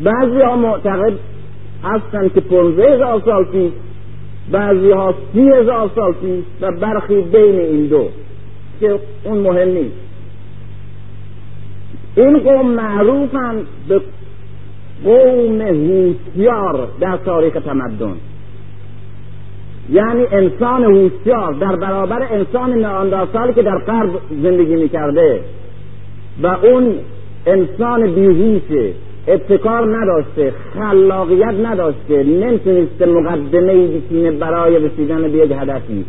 بعضی 0.00 0.40
ها 0.40 0.56
معتقد 0.56 1.12
هستن 1.84 2.28
که 2.28 2.40
پونزه 2.40 2.82
هزار 2.82 3.22
سال 3.24 3.44
پیش 3.44 3.72
بعضی 4.52 4.90
ها 4.90 5.14
سی 5.32 5.50
هزار 5.50 5.90
سال 5.94 6.12
پیش 6.12 6.44
و 6.60 6.72
برخی 6.72 7.20
بین 7.20 7.58
این 7.58 7.86
دو 7.86 8.08
که 8.80 9.00
اون 9.24 9.38
مهم 9.38 9.68
نیست. 9.68 10.07
این 12.18 12.38
قوم 12.38 12.70
معروفن 12.70 13.56
به 13.88 14.00
قوم 15.04 15.60
هوشیار 15.60 16.88
در 17.00 17.16
تاریخ 17.16 17.54
تمدن. 17.54 18.16
یعنی 19.90 20.26
انسان 20.32 20.84
هوشیار 20.84 21.52
در 21.52 21.76
برابر 21.76 22.22
انسان 22.30 22.78
ناندرسالی 22.78 23.52
که 23.52 23.62
در 23.62 23.78
غرب 23.78 24.10
زندگی 24.42 24.76
می‌کرده. 24.76 25.40
و 26.42 26.46
اون 26.46 26.94
انسان 27.46 28.14
بیهوشه 28.14 28.92
ابتکار 29.28 29.98
نداشته 29.98 30.52
خلاقیت 30.78 31.54
نداشته 31.64 32.22
نمی‌تونسته 32.24 33.06
مقدمه 33.06 33.72
ای 33.72 33.86
بچینه 33.86 34.30
برای 34.30 34.78
رسیدن 34.78 35.22
به 35.22 35.38
یک 35.38 35.52
هدفی 35.52 36.04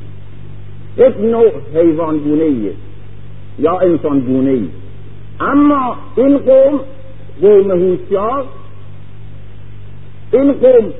یک 0.97 1.19
نوع 1.21 1.51
حیوان 1.75 2.17
گونه 2.17 2.43
ایه 2.43 2.71
یا 3.59 3.79
انسان 3.79 4.19
گونه 4.19 4.49
ای 4.49 4.67
اما 5.39 5.95
این 6.15 6.37
قوم 6.37 6.79
قوم 7.41 7.71
هوشیار 7.71 8.45
این 10.31 10.53
قوم 10.53 10.93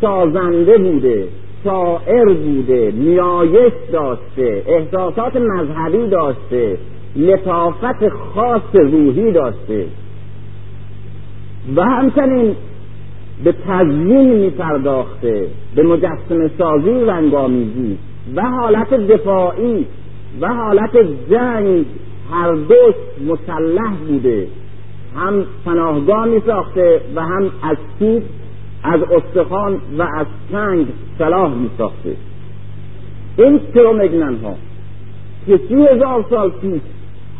سازنده 0.00 0.78
بوده 0.78 1.28
شاعر 1.64 2.34
بوده 2.34 2.92
نیایش 2.96 3.72
داشته 3.92 4.62
احساسات 4.66 5.36
مذهبی 5.36 6.06
داشته 6.06 6.78
لطافت 7.16 8.08
خاص 8.08 8.74
روحی 8.74 9.32
داشته. 9.32 9.86
و 11.76 11.82
همچنین 11.82 12.56
به 13.44 13.54
تزیین 13.68 14.32
می 14.32 14.50
پرداخته 14.50 15.46
به 15.74 15.82
مجسم 15.82 16.50
سازی 16.58 17.04
رنگامیزی 17.04 17.98
و 18.36 18.42
حالت 18.42 18.94
دفاعی 18.94 19.86
و 20.40 20.54
حالت 20.54 20.96
جنگ 21.30 21.84
هر 22.30 22.54
دوش 22.54 22.94
مسلح 23.26 23.94
بوده 24.08 24.46
هم 25.16 25.44
پناهگاه 25.64 26.26
می 26.26 26.42
ساخته 26.46 27.00
و 27.14 27.20
هم 27.20 27.50
از 27.62 27.76
توپ 27.98 28.22
از 28.82 29.00
استخوان 29.02 29.80
و 29.98 30.02
از 30.02 30.26
سنگ 30.52 30.86
سلاح 31.18 31.54
می 31.54 31.70
ساخته 31.78 32.16
این 33.38 33.60
کرومگنن 33.74 34.36
ها 34.36 34.54
که 35.46 35.60
سی 35.68 35.74
هزار 35.74 36.24
سال 36.30 36.50
پیش 36.50 36.80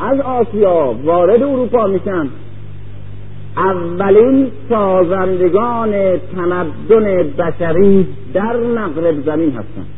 از 0.01 0.21
آسیا 0.21 0.95
وارد 1.05 1.43
اروپا 1.43 1.87
میشن. 1.87 2.29
اولین 3.57 4.51
سازندگان 4.69 5.93
تمدن 6.19 7.05
بشری 7.39 8.07
در 8.35 8.57
مغرب 8.57 9.25
زمین 9.25 9.51
هستند 9.51 9.96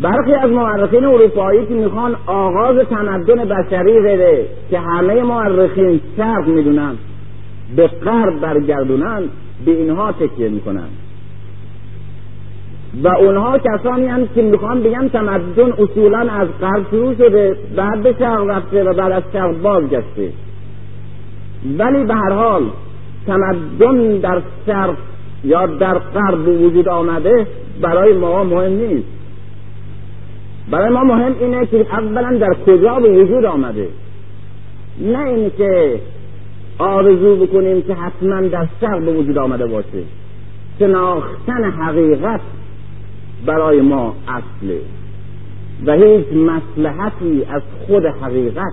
برخی 0.00 0.34
از 0.34 0.50
مورخین 0.50 1.04
اروپایی 1.04 1.66
که 1.66 1.74
می‌خوان 1.74 2.16
آغاز 2.26 2.76
تمدن 2.76 3.44
بشری 3.44 4.00
بده 4.00 4.46
که 4.70 4.78
همه 4.78 5.22
مورخین 5.22 6.00
شرق 6.16 6.48
می‌دونن 6.48 6.94
به 7.76 7.86
غرب 7.86 8.40
برگردونن 8.40 9.22
به 9.64 9.70
اینها 9.70 10.12
تکیه 10.12 10.48
می‌کنن. 10.48 10.88
و 13.02 13.08
اونها 13.08 13.58
کسانی 13.58 14.06
هم 14.06 14.28
که 14.34 14.42
می‌خوان 14.42 14.82
بگن 14.82 15.08
تمدن 15.08 15.72
اصولا 15.72 16.18
از 16.18 16.48
غرب 16.60 16.86
شروع 16.90 17.14
شده 17.14 17.56
بعد 17.76 18.02
به 18.02 18.14
شرق 18.18 18.50
رفته 18.50 18.84
و 18.84 18.94
بعد 18.94 19.12
از 19.12 19.22
شرق 19.32 19.62
بازگشته. 19.62 20.32
ولی 21.78 22.04
به 22.04 22.14
هر 22.14 22.32
حال 22.32 22.62
تمدن 23.26 24.18
در 24.18 24.42
شرق 24.66 24.96
یا 25.44 25.66
در 25.66 25.98
غرب 25.98 26.48
وجود 26.48 26.88
آمده 26.88 27.46
برای 27.80 28.12
ما 28.12 28.44
مهم 28.44 28.72
نیست. 28.72 29.21
برای 30.70 30.92
ما 30.92 31.04
مهم 31.04 31.34
اینه 31.40 31.66
که 31.66 31.86
اولا 31.92 32.38
در 32.38 32.54
کجا 32.66 32.94
به 32.94 33.08
وجود 33.08 33.44
آمده. 33.44 33.88
نه 35.00 35.18
اینکه 35.18 36.00
آرزو 36.78 37.46
بکنیم 37.46 37.82
که 37.82 37.94
حتما 37.94 38.40
در 38.40 38.68
شرق 38.80 39.04
به 39.04 39.12
وجود 39.12 39.38
آمده 39.38 39.66
باشه. 39.66 40.02
شناختن 40.78 41.64
حقیقت 41.64 42.40
برای 43.46 43.80
ما 43.80 44.14
اصله. 44.28 44.80
و 45.86 45.92
هیچ 45.92 46.26
مسلحتی 46.26 47.44
از 47.50 47.62
خود 47.86 48.06
حقیقت 48.06 48.72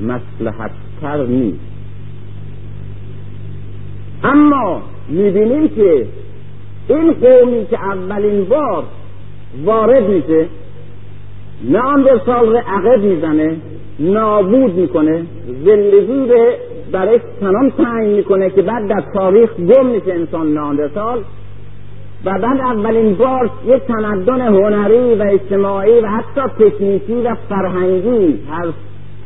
مسلحت 0.00 0.70
تر 1.00 1.26
نیست. 1.26 1.58
اما 4.24 4.82
می‌بینیم 5.08 5.68
که 5.68 6.06
این 6.88 7.12
قومی 7.12 7.66
که 7.66 7.84
اولین 7.84 8.44
بار 8.44 8.84
وارد 9.64 10.08
میشه 10.08 10.46
نه 11.62 11.78
آن 11.78 12.04
سال 12.26 12.46
رو 12.46 12.56
عقب 12.56 13.02
می‌زنه 13.02 13.56
نابود 13.98 14.74
می‌کنه 14.74 15.24
رو 15.66 16.52
برای 16.92 17.20
تمام 17.40 17.70
تعیین 17.70 18.16
می‌کنه 18.16 18.50
که 18.50 18.62
بعد 18.62 18.88
در 18.88 19.02
تاریخ 19.14 19.56
گم 19.56 19.86
میشه 19.86 20.12
انسان 20.12 20.52
ناندرسال 20.52 21.18
و 22.24 22.38
بعد 22.38 22.60
اولین 22.60 23.14
بار 23.14 23.50
یک 23.66 23.82
تمدن 23.82 24.40
هنری 24.40 25.14
و 25.14 25.22
اجتماعی 25.22 26.00
و 26.00 26.06
حتی 26.06 26.40
تکنیکی 26.40 27.14
و 27.14 27.36
فرهنگی 27.48 28.38
هر 28.50 28.66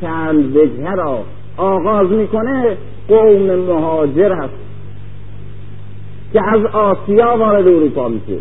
چند 0.01 0.57
وجهه 0.57 0.95
را 0.95 1.19
آغاز 1.57 2.11
می‌کنه 2.11 2.77
قوم 3.09 3.55
مهاجر 3.55 4.33
است 4.33 4.55
که 6.33 6.41
از 6.49 6.65
آسیا 6.67 7.37
وارد 7.37 7.69
اروپا 7.69 8.09
میشه. 8.09 8.39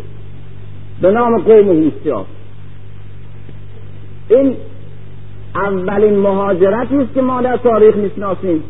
به 1.02 1.10
نام 1.10 1.38
قوم 1.38 1.68
هوشیار 1.68 2.24
این 4.28 4.56
اولین 5.54 6.18
مهاجرتی 6.18 6.96
است 6.96 7.14
که 7.14 7.20
ما 7.22 7.42
در 7.42 7.56
تاریخ 7.56 7.96
می‌شناسیم. 7.96 8.62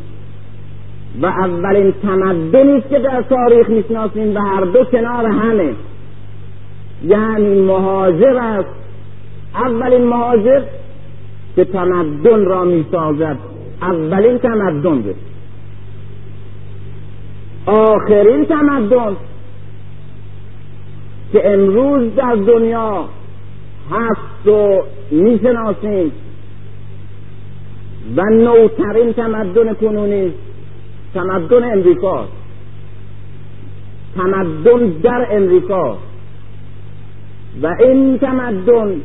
و 1.22 1.26
اولین 1.26 1.94
تمدنی 2.02 2.72
است 2.72 2.88
که 2.88 2.98
در 2.98 3.22
تاریخ 3.22 3.70
می‌شناسیم 3.70 4.36
و 4.36 4.40
هر 4.40 4.60
دو 4.60 4.84
کنار 4.84 5.26
همه. 5.26 5.72
یعنی 7.04 7.60
مهاجر 7.60 8.36
است. 8.38 8.68
اولین 9.54 10.04
مهاجر 10.04 10.62
که 11.56 11.64
تمدن 11.64 12.44
را 12.44 12.64
می‌سازد. 12.64 13.36
اولین 13.82 14.38
تمدن. 14.38 14.98
است 14.98 15.18
آخرین 17.66 18.44
تمدن 18.44 19.16
که 21.32 21.52
امروز 21.52 22.14
در 22.16 22.34
دنیا 22.34 23.04
هست 23.90 24.46
و 24.46 24.82
می‌شناسیم. 25.10 26.12
و 28.16 28.22
نوترین 28.22 29.12
تمدن 29.12 29.74
کنونی 29.74 30.32
تمدن 31.14 31.72
امریکا. 31.72 32.28
تمدن 34.16 34.88
در 34.88 35.26
امریکا. 35.30 35.98
و 37.62 37.66
این 37.80 38.18
تمدن 38.18 39.00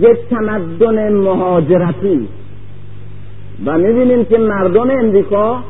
یک 0.00 0.18
تمدن 0.30 1.12
مهاجرتی. 1.12 2.28
و 3.64 3.78
می‌بینیم 3.78 4.24
که 4.24 4.38
مردم 4.38 4.90
امریکا 4.90 5.62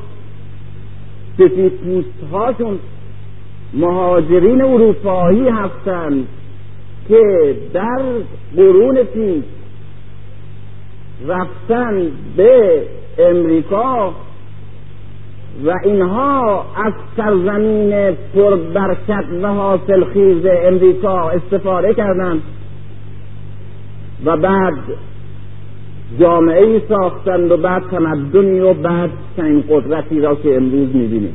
سفید 1.39 1.73
پوست 1.73 2.33
هاشون 2.33 2.79
مهاجرین 3.75 4.63
اروپایی 4.63 5.49
هستند 5.49 6.27
که 7.11 7.57
در 7.73 8.03
قرون 8.57 9.03
پیش 9.03 9.45
رفتن 11.29 12.11
به 12.37 12.83
امریکا 13.19 14.15
و 15.65 15.75
اینها 15.85 16.67
از 16.77 16.93
سرزمین 17.17 18.17
پربرکت 18.35 19.25
و 19.43 19.47
حاصل 19.47 20.05
خیز 20.05 20.47
امریکا 20.47 21.31
استفاده 21.31 21.95
کردند 21.95 22.43
و 24.25 24.37
بعد 24.37 24.75
جامعه 26.21 26.65
ای 26.65 26.81
ساختند 26.89 27.51
و 27.51 27.57
بعد 27.57 27.83
تمدنی 27.91 28.61
و 28.61 28.75
بعد 28.75 29.11
چنین 29.37 29.65
قدرتی 29.71 30.21
را 30.21 30.35
که 30.35 30.57
امروز 30.57 30.89
می‌بینیم. 30.97 31.35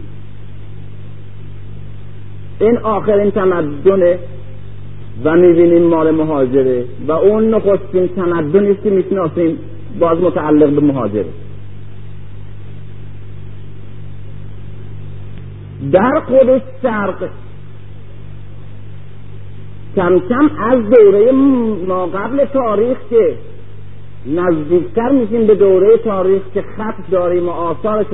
این 2.59 2.77
آخرین 2.77 3.31
تمدن 3.31 4.17
و 5.23 5.35
می‌بینیم 5.35 5.83
مال 5.83 6.11
مهاجره 6.11 6.85
و 7.07 7.11
اون 7.11 7.49
نخستین 7.55 8.07
تمدنی 8.07 8.75
که 8.75 8.89
می‌شناسیم 8.89 9.57
باز 9.99 10.19
متعلق 10.19 10.69
به 10.69 10.81
مهاجره. 10.81 11.25
در 15.91 16.21
خود 16.27 16.61
شرق 16.81 17.29
کم 19.95 20.19
کم 20.19 20.49
از 20.59 20.89
دوره 20.89 21.31
ما 21.87 22.05
قبل 22.05 22.45
تاریخ 22.45 22.97
که 23.09 23.35
نزدیکتر 24.25 25.09
میشیم 25.09 25.47
به 25.47 25.55
دوره 25.55 25.97
تاریخ 25.97 26.41
که 26.53 26.61
خط 26.61 27.11
داریم 27.11 27.47
و 27.47 27.51
آثار 27.51 28.05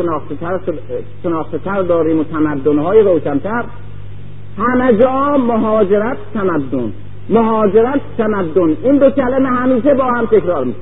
شناخته 1.24 1.58
تر 1.58 1.82
داریم 1.82 2.20
و 2.20 2.24
تمدنهای 2.24 3.02
روشنتر 3.02 3.64
همه 4.58 4.98
جا 4.98 5.38
مهاجرت 5.38 6.18
تمدن. 6.34 6.94
مهاجرت 7.30 8.02
تمدن. 8.18 8.78
این 8.84 8.98
دو 8.98 9.10
کلمه 9.10 9.50
همیشه 9.50 9.94
با 9.94 10.06
هم 10.06 10.26
تکرار 10.26 10.66
میشه. 10.66 10.80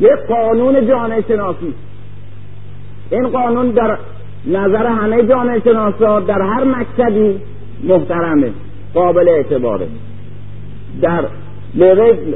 یک 0.00 0.26
قانون 0.28 0.88
جامعه 0.88 1.24
شناسی 1.28 1.74
این 3.10 3.28
قانون 3.28 3.70
در 3.70 3.98
نظر 4.46 4.86
همه 4.86 5.22
جامعه 5.22 5.60
شناسا 5.60 6.20
در 6.20 6.42
هر 6.42 6.64
مکتبی 6.64 7.40
محترمه 7.84 8.52
قابل 8.94 9.28
اعتباره. 9.28 9.86
در 11.02 11.24
لرگل 11.74 12.34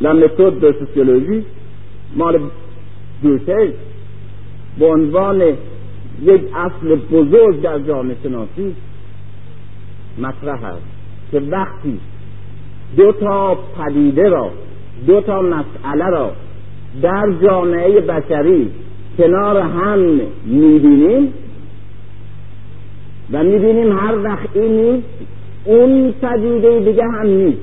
la 0.00 0.12
méthode 0.14 0.60
de 0.60 0.72
sociologie 0.80 1.44
مال 2.16 2.38
به 4.78 4.86
عنوان 4.86 5.42
یک 6.22 6.40
اصل 6.54 6.94
بزرگ 6.94 7.62
در 7.62 7.78
جامعه 7.78 8.16
شناسی 8.22 8.74
مطرح 10.18 10.64
است 10.64 10.82
که 11.32 11.40
وقتی 11.40 12.00
دو 12.96 13.12
تا 13.12 13.54
پدیده 13.54 14.28
را 14.28 14.50
دو 15.06 15.20
تا 15.20 15.42
مسئله 15.42 16.06
را 16.10 16.32
در 17.02 17.32
جامعه 17.42 18.00
بشری 18.00 18.70
کنار 19.18 19.56
هم 19.56 20.20
می‌بینیم 20.44 21.32
و 23.32 23.42
می‌بینیم 23.42 23.98
هر 23.98 24.18
وقت 24.24 24.48
این 24.54 24.72
نیست 24.72 25.08
اون 25.64 26.12
پدیده 26.12 26.80
دیگه 26.80 27.04
هم 27.04 27.26
نیست 27.26 27.60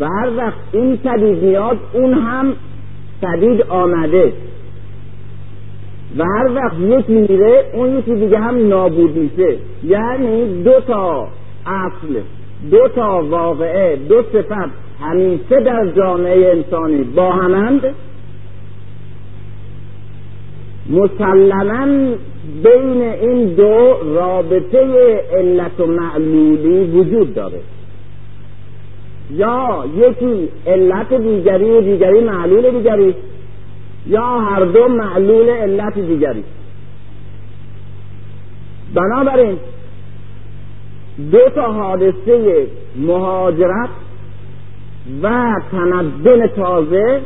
و 0.00 0.08
هر 0.08 0.36
وقت 0.36 0.58
این 0.72 0.96
پدید 0.96 1.42
میاد 1.42 1.78
اون 1.92 2.14
هم 2.14 2.52
پدید 3.22 3.62
آمده. 3.62 4.32
و 6.18 6.24
هر 6.24 6.50
وقت 6.54 6.76
یکی 6.80 7.12
میره 7.12 7.64
اون 7.74 7.98
یکی 7.98 8.14
دیگه 8.14 8.38
هم 8.38 8.68
نابود 8.68 9.16
میشه. 9.16 9.56
یعنی 9.84 10.62
دو 10.62 10.80
تا 10.80 11.28
اصل 11.66 12.20
دو 12.70 12.88
تا 12.88 13.24
واقعه 13.24 13.96
دو 13.96 14.22
صفت 14.22 14.70
همیشه 15.00 15.60
در 15.60 15.86
جامعه 15.96 16.50
انسانی 16.50 17.04
با 17.04 17.32
همند. 17.32 17.82
مسلما 20.90 22.14
بین 22.64 23.02
این 23.02 23.54
دو 23.54 23.96
رابطه 24.14 25.20
علت 25.32 25.80
و 25.80 25.86
معلولی 25.86 26.84
وجود 26.84 27.34
داره. 27.34 27.60
یا 29.30 29.84
یکی 29.96 30.48
علت 30.66 31.14
دیگری 31.14 31.70
و 31.70 31.80
دیگری 31.80 32.20
معلول 32.20 32.70
دیگری 32.70 33.14
یا 34.06 34.38
هر 34.40 34.64
دو 34.64 34.88
معلول 34.88 35.50
علت 35.50 35.98
دیگری. 35.98 36.44
بنابراین 38.94 39.56
دو 41.32 41.48
تا 41.54 41.72
حادثه 41.72 42.66
مهاجرت 42.96 43.88
و 45.22 45.54
تمدن 45.70 46.46
تازه 46.46 47.20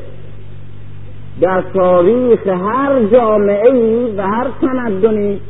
در 1.40 1.62
تاریخ 1.74 2.46
هر 2.46 3.04
جامعه 3.04 4.12
و 4.16 4.22
هر 4.22 4.46
تمدنی 4.60 5.40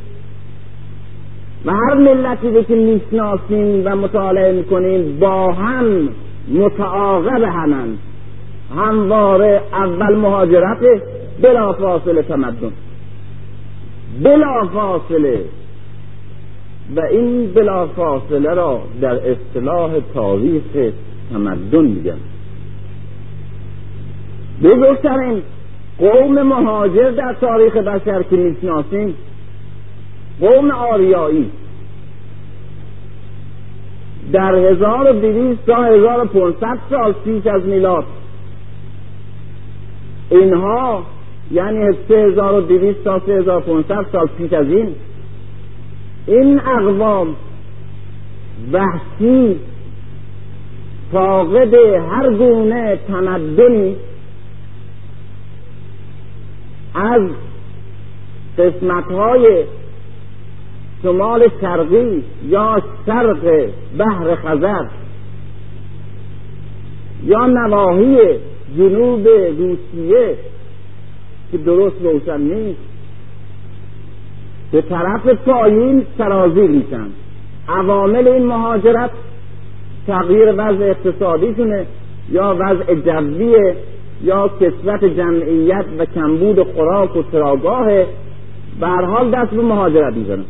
و 1.65 1.71
هر 1.71 1.93
ملتی 1.93 2.63
که 2.63 2.75
می‌شناسیم 2.75 3.81
و 3.85 3.95
مطالعه 3.95 4.51
می‌کنیم 4.51 5.19
با 5.19 5.53
هم 5.53 6.09
متعاقب 6.53 7.43
همند. 7.43 7.97
همواره 8.77 9.61
اول 9.73 10.15
مهاجرت 10.15 11.01
بلا 11.41 11.73
فاصله 11.73 12.21
تمدن. 12.21 12.71
بلا 14.23 14.67
فاصله 14.73 15.41
و 16.95 17.01
این 17.01 17.53
بلا 17.53 17.87
فاصله 17.87 18.53
را 18.53 18.81
در 19.01 19.31
اصطلاح 19.31 19.91
تاریخ 20.13 20.91
تمدن 21.33 21.85
میگن. 21.85 22.17
بزرگترین 24.63 25.41
قوم 25.99 26.41
مهاجر 26.41 27.11
در 27.11 27.35
تاریخ 27.41 27.77
بشر 27.77 28.23
که 28.23 28.35
می‌شناسیم 28.35 29.15
قوم 30.41 30.71
آریایی. 30.71 31.51
در 34.33 34.55
هزار 34.55 35.09
و 35.09 35.13
دویست 35.13 35.65
تا 35.65 35.83
هزار 35.83 36.23
و 36.23 36.25
پونصد 36.25 36.77
سال 36.89 37.13
پیش 37.25 37.47
از 37.47 37.65
میلاد 37.65 38.05
اینها 40.29 41.03
یعنی 41.51 41.93
سه 42.07 42.15
هزار 42.15 42.53
و 42.53 42.61
دویست 42.61 43.03
تا 43.03 43.21
سه 43.25 43.31
هزار 43.31 43.57
و 43.57 43.61
پونصد 43.61 44.05
سال 44.11 44.27
پیش 44.37 44.53
از 44.53 44.67
این 44.67 44.95
این 46.27 46.59
اقوام 46.59 47.35
وحشی 48.71 49.59
فاقد 51.11 51.73
هر 52.09 52.33
گونه 52.33 52.99
تمدنی 53.07 53.95
از 56.95 57.21
قسمت 58.57 59.11
های 59.11 59.63
شمال 61.03 61.47
شرقی 61.61 62.23
یا 62.47 62.83
شرق 63.05 63.69
بحر 63.97 64.35
خزر 64.35 64.85
یا 67.23 67.45
نواحی 67.45 68.19
جنوب 68.77 69.27
روسیه 69.57 70.35
که 71.51 71.57
درست 71.57 71.95
روشن 72.01 72.41
نیست. 72.41 72.79
به 74.71 74.81
طرف 74.81 75.27
پایین 75.27 76.05
سرازیر 76.17 76.69
میشن. 76.69 77.07
عوامل 77.69 78.27
این 78.27 78.45
مهاجرت 78.45 79.11
تغییر 80.07 80.53
وضع 80.57 80.83
اقتصادیشونه 80.83 81.85
یا 82.31 82.55
وضع 82.59 82.95
جویه 82.95 83.75
یا 84.23 84.47
کسوت 84.47 85.05
جمعیت 85.05 85.85
و 85.97 86.05
کمبود 86.05 86.63
خوراک 86.63 87.15
و 87.15 87.23
چراگاه 87.31 87.85
به 88.79 88.87
حال 88.87 89.31
دست 89.31 89.51
به 89.51 89.61
مهاجرت 89.61 90.13
می‌زنن. 90.13 90.45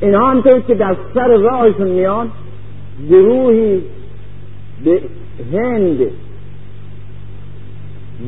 اینها 0.00 0.30
همطور 0.30 0.60
که 0.60 0.74
در 0.74 0.96
سر 1.14 1.36
راهشون 1.36 1.88
میان 1.88 2.28
گروهی 3.10 3.82
به 4.84 5.00
هند 5.52 6.00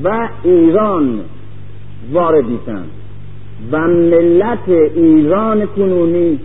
و 0.05 0.29
ایران 0.45 1.21
وارد 2.13 2.45
میشن 2.45 2.85
و 3.73 3.79
ملت 3.89 4.69
ایران 4.95 5.67
کنونی 5.67 6.39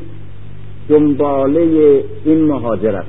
دنباله 0.89 2.03
این 2.26 2.43
مهاجرت 2.43 3.05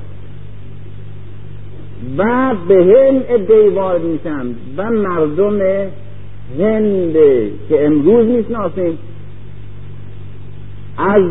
و 2.17 2.55
به 2.67 2.75
هند 2.75 3.25
ادهی 3.29 3.69
وارد 3.69 4.03
میشن 4.03 4.47
و 4.77 4.89
مردم 4.89 5.59
هند 6.59 7.13
که 7.69 7.85
امروز 7.85 8.25
می‌شناسیم 8.27 8.97
از 10.97 11.23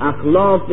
اخلاف 0.00 0.72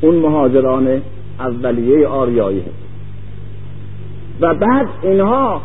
اون 0.00 0.14
مهاجران 0.14 1.02
اولیه 1.40 2.06
آریایی. 2.06 2.60
هست 2.60 2.88
و 4.40 4.54
بعد 4.54 4.88
اینها 5.02 5.62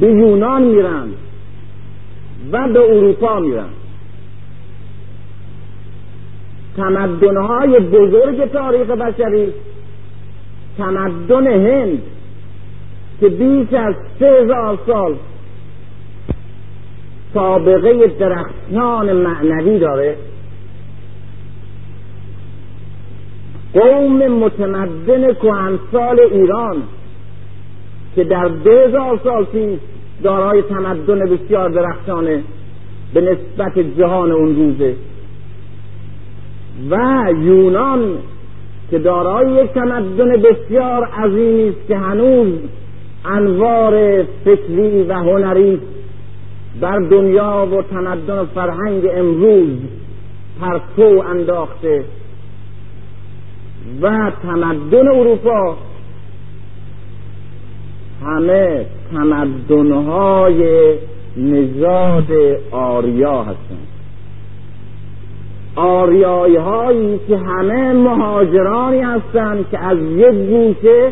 به 0.00 0.06
یونان 0.06 0.62
میرن 0.62 1.08
و 2.52 2.68
به 2.68 2.80
اروپا 2.80 3.40
میرن. 3.40 3.68
تمدنهای 6.76 7.80
بزرگ 7.80 8.52
تاریخ 8.52 8.90
بشری 8.90 9.52
تمدن 10.78 11.46
هند 11.46 12.02
که 13.20 13.28
بیش 13.28 13.72
از 13.72 13.94
سه 14.18 14.26
هزار 14.42 14.78
سال 14.86 15.16
سابقه 17.34 18.06
درختان 18.06 19.12
معنوی 19.12 19.78
داره. 19.78 20.16
قوم 23.74 24.28
متمدن 24.28 25.34
کهنسال 25.34 26.20
ایران 26.20 26.76
که 28.16 28.24
در 28.24 28.48
دو 28.48 28.70
هزار 28.70 29.20
سال 29.24 29.44
پیش 29.44 29.78
دارای 30.22 30.62
تمدن 30.62 31.18
بسیار 31.18 31.68
درخشانه 31.68 32.42
به 33.14 33.20
نسبت 33.20 33.78
جهان 33.98 34.32
اون 34.32 34.56
روزه. 34.56 34.94
و 36.90 37.24
یونان 37.42 38.18
که 38.90 38.98
دارای 38.98 39.64
یک 39.64 39.70
تمدن 39.70 40.42
بسیار 40.42 41.04
عظیمی 41.04 41.68
است 41.68 41.88
که 41.88 41.96
هنوز 41.96 42.52
انوار 43.24 44.22
فکری 44.44 45.02
و 45.02 45.14
هنری 45.14 45.80
بر 46.80 46.98
دنیا 46.98 47.68
و 47.72 47.82
تمدن 47.82 48.44
فرهنگ 48.44 49.02
امروز 49.14 49.78
پرتو 50.60 51.22
انداخته. 51.30 52.04
و 54.02 54.30
تمدن 54.42 55.08
اروپا. 55.08 55.76
همه 58.24 58.86
تمدنهای 59.12 60.94
نژاد 61.36 62.26
آریا 62.70 63.42
هستند. 63.42 63.88
آریایی 65.76 66.56
هایی 66.56 67.20
که 67.28 67.36
همه 67.36 67.92
مهاجرانی 67.92 69.00
هستند 69.00 69.70
که 69.70 69.78
از 69.78 69.98
یک 69.98 70.48
گوشه 70.48 71.10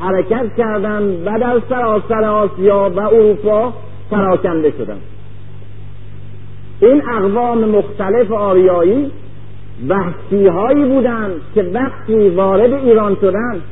حرکت 0.00 0.56
کردند 0.56 1.26
و 1.26 1.38
در 1.38 1.60
سراسر 1.68 2.24
آسیا 2.24 2.92
و 2.96 3.00
اروپا 3.00 3.72
پراکنده 4.10 4.70
شدند. 4.70 5.02
این 6.80 7.02
اقوام 7.08 7.64
مختلف 7.64 8.32
آریایی 8.32 9.10
وحشی 9.88 10.46
هایی 10.46 10.84
بودند 10.84 11.32
که 11.54 11.62
وقتی 11.62 12.28
وارد 12.28 12.72
ایران 12.72 13.16
شدند 13.20 13.62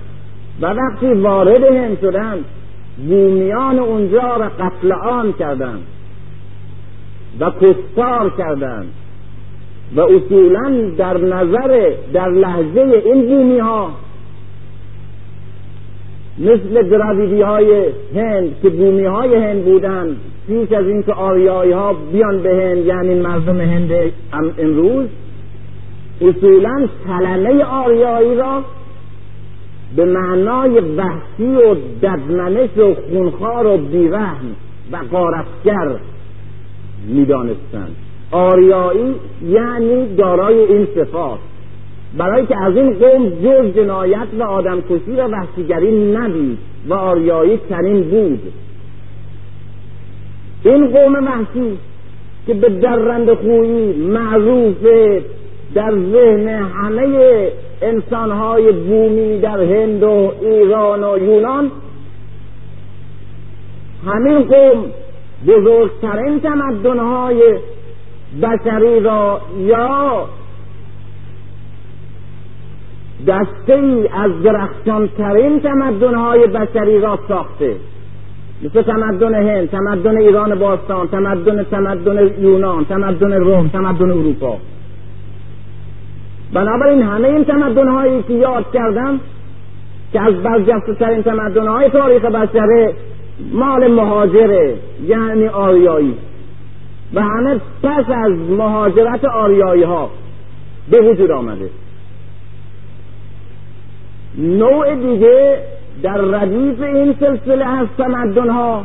و 0.61 0.67
وقتی 0.67 1.07
وارد 1.07 1.65
هند 1.65 2.01
شدند 2.01 2.45
بومیان 3.09 3.79
اونجا 3.79 4.37
را 4.37 4.49
قتل 4.49 4.93
عام 4.93 5.33
کردند 5.33 5.83
و 7.41 7.51
کستار 7.51 8.31
کردند 8.39 8.89
و 9.97 10.01
اصولا 10.01 10.91
در 10.99 11.19
نظر 11.19 11.91
در 12.13 12.29
لحظه 12.29 13.03
این 13.05 13.27
بومی 13.27 13.59
ها 13.59 13.91
مثل 16.39 16.83
دراویدی 16.83 17.43
های 17.43 17.85
هند 18.15 18.57
که 18.63 18.71
بومی 18.71 19.05
های 19.05 19.35
هند 19.35 19.65
بودند 19.65 20.17
پیش 20.47 20.73
از 20.73 20.87
اینکه 20.87 21.13
آریایی 21.13 21.73
ها 21.73 21.93
بیان 21.93 22.43
به 22.43 22.51
هند 22.51 22.87
یعنی 22.87 23.15
مردم 23.15 23.61
هند 23.61 23.91
امروز 24.59 25.07
اصولا 26.21 26.89
کلمه 27.07 27.65
آریایی 27.65 28.35
را 28.35 28.63
به 29.97 30.05
معنای 30.05 30.81
وحشی 30.81 31.57
و 31.57 31.75
ددمنش 32.03 32.79
و 32.79 32.95
خونخوار 32.95 33.67
و 33.67 33.77
بیرحم 33.77 34.57
و 34.93 34.97
قارتگر 35.11 35.97
می‌دانستند. 37.09 37.97
آریایی 38.31 39.15
یعنی 39.49 40.15
دارای 40.17 40.59
این 40.59 40.87
صفات. 40.95 41.39
برای 42.19 42.47
که 42.47 42.63
از 42.63 42.77
این 42.77 42.93
قوم 42.93 43.29
جز 43.29 43.75
جنایت 43.77 44.27
و 44.39 44.43
آدمکشی 44.43 45.11
و 45.11 45.29
وحشیگری 45.29 46.13
ندید 46.13 46.59
و 46.89 46.95
آریایی 46.95 47.61
چنین 47.69 48.03
بود. 48.03 48.41
این 50.65 50.87
قوم 50.87 51.15
وحشی 51.15 51.79
که 52.47 52.55
به 52.55 52.69
درند 52.69 53.35
خویی 53.35 53.93
معروف 53.93 54.77
در 55.75 55.91
ذهن 55.91 56.49
همه 56.49 57.49
انسانهای 57.83 58.73
بومی 58.73 59.41
در 59.41 59.61
هند 59.61 60.03
و 60.03 60.33
ایران 60.41 61.05
و 61.05 61.19
یونان 61.19 61.71
همین 64.07 64.39
قوم 64.39 64.85
بزرگترین 65.47 66.41
تمدنهای 66.41 67.59
بشری 68.43 69.01
را 69.01 69.41
یا 69.59 70.27
دسته 73.27 73.75
ای 73.75 74.09
از 74.09 74.43
درخشانترین 74.43 75.61
تمدنهای 75.61 76.47
بشری 76.47 77.01
را 77.01 77.19
ساخته. 77.29 77.77
مثل 78.63 78.83
تمدن 78.83 79.35
هند 79.35 79.71
تمدن 79.71 80.17
ایران 80.17 80.55
باستان 80.55 81.09
تمدن 81.09 81.63
تمدن 81.63 82.31
یونان 82.39 82.85
تمدن 82.85 83.33
روم 83.33 83.69
تمدن 83.69 84.11
اروپا. 84.11 84.57
بنابراین 86.53 87.03
همه 87.03 87.29
این 87.29 87.45
تمدن 87.45 87.89
هایی 87.89 88.23
که 88.23 88.33
یاد 88.33 88.73
کردم 88.73 89.21
که 90.13 90.21
از 90.23 90.35
برجسته 90.35 90.95
ترین 90.95 91.23
تمدن 91.23 91.69
های 91.69 91.89
تاریخ 91.91 92.25
بشره 92.25 92.95
مال 93.53 93.93
مهاجره 93.93 94.77
یعنی 95.07 95.47
آریایی 95.49 96.15
و 97.15 97.23
همه 97.23 97.61
پس 97.83 98.05
از 98.25 98.33
مهاجرت 98.33 99.25
آریایی 99.25 99.83
ها 99.83 100.11
به 100.91 101.01
وجود 101.01 101.31
آمده. 101.31 101.71
نوع 104.39 104.95
دیگه 104.95 105.59
در 106.03 106.17
ردیف 106.17 106.83
این 106.83 107.15
سلسله 107.21 107.67
از 107.67 107.87
تمدن 107.99 108.49
ها 108.49 108.85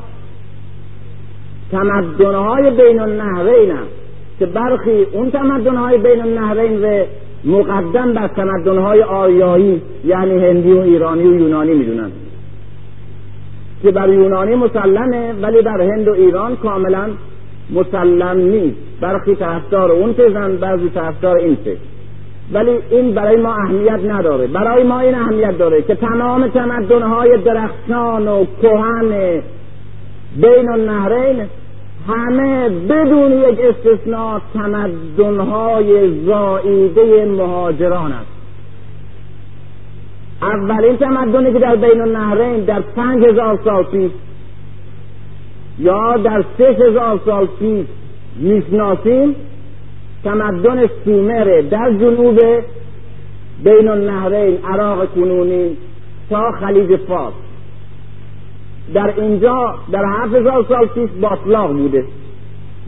تمدن 1.72 2.36
های 2.36 2.72
بین 2.72 3.00
النهرین 3.00 3.74
که 4.40 4.46
برخی 4.46 5.04
اون 5.12 5.32
تمدن 5.32 5.76
های 5.76 5.98
بین 5.98 6.22
النهرین 6.22 7.06
مقدم 7.46 8.14
بر 8.14 8.28
تمدنهای 8.28 9.04
آریایی 9.04 9.82
یعنی 10.06 10.46
هندی 10.46 10.72
و 10.72 10.80
ایرانی 10.80 11.24
و 11.24 11.40
یونانی 11.40 11.74
می‌دونن. 11.74 12.12
که 13.84 13.92
بر 13.92 14.10
یونانی 14.10 14.56
مسلمه 14.56 15.34
ولی 15.42 15.62
در 15.62 15.82
هند 15.82 16.08
و 16.08 16.14
ایران 16.14 16.56
کاملا 16.56 17.10
مسلم 17.74 18.38
نیست. 18.38 18.78
برخی 19.02 19.36
طرفدار 19.36 19.92
اون 19.92 20.14
تزن 20.14 20.56
بعضی 20.56 20.90
طرفدار 20.90 21.38
این 21.38 21.56
تز 21.56 21.78
ولی 22.54 22.80
این 22.92 23.12
برای 23.12 23.36
ما 23.36 23.54
اهمیت 23.54 24.00
نداره. 24.08 24.48
برای 24.48 24.84
ما 24.84 25.00
این 25.00 25.16
اهمیت 25.16 25.58
داره 25.58 25.82
که 25.82 25.96
تمام 25.96 26.48
تمدنهای 26.48 27.38
درخشان 27.38 28.28
و 28.28 28.46
کهن 28.62 29.42
بین 30.42 30.70
النهرین 30.70 31.46
همه 32.08 32.70
بدون 32.70 33.32
یک 33.32 33.60
استثناء 33.60 34.40
تمدنهای 34.54 36.22
زائیده 36.26 37.26
مهاجران 37.26 38.12
است. 38.12 38.36
اولین 40.42 40.98
تمدنی 40.98 41.54
که 41.54 41.60
در 41.60 41.76
بین 41.76 42.02
النهرین 42.02 42.66
در 42.66 42.80
پنج 42.80 43.26
هزار 43.26 43.60
سال 43.64 43.84
پیش 43.84 44.12
یا 45.80 46.18
در 46.18 46.44
سه 46.58 46.64
هزار 46.64 47.20
سال 47.26 47.48
پیش 47.60 47.86
می‌شناسیم 48.36 49.36
تمدن 50.24 50.88
سومره 51.06 51.62
در 51.62 51.92
جنوب 51.92 52.40
بین 53.64 53.88
النهرین 53.88 54.58
عراق 54.66 55.14
کنونی 55.16 55.78
تا 56.30 56.52
خلیج 56.52 56.96
فارس. 56.96 57.34
در 58.94 59.14
اینجا 59.18 59.76
در 59.92 60.04
هفت 60.06 60.36
هزار 60.36 60.66
سال 60.70 60.86
پیش 60.88 61.10
باطلاق 61.22 61.72
بوده. 61.72 62.06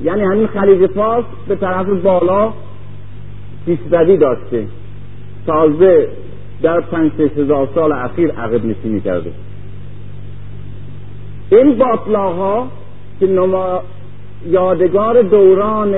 یعنی 0.04 0.22
همین 0.22 0.48
خلیج 0.48 0.92
فارس 0.92 1.26
به 1.48 1.56
طرف 1.56 1.88
بالا 1.88 2.54
پیشروی 3.66 4.18
داشته. 4.18 4.68
تازه 5.46 6.08
در 6.62 6.82
پنج 6.82 7.12
هزار 7.38 7.70
سال 7.76 7.92
اخیر 7.92 8.32
عقب 8.32 8.66
نشینی 8.66 9.02
کرده. 9.02 9.32
این 11.52 11.78
باطلاق 11.78 12.36
ها 12.36 12.68
که 13.20 13.28
نما 13.28 13.82
یادگار 14.46 15.22
دوران 15.22 15.96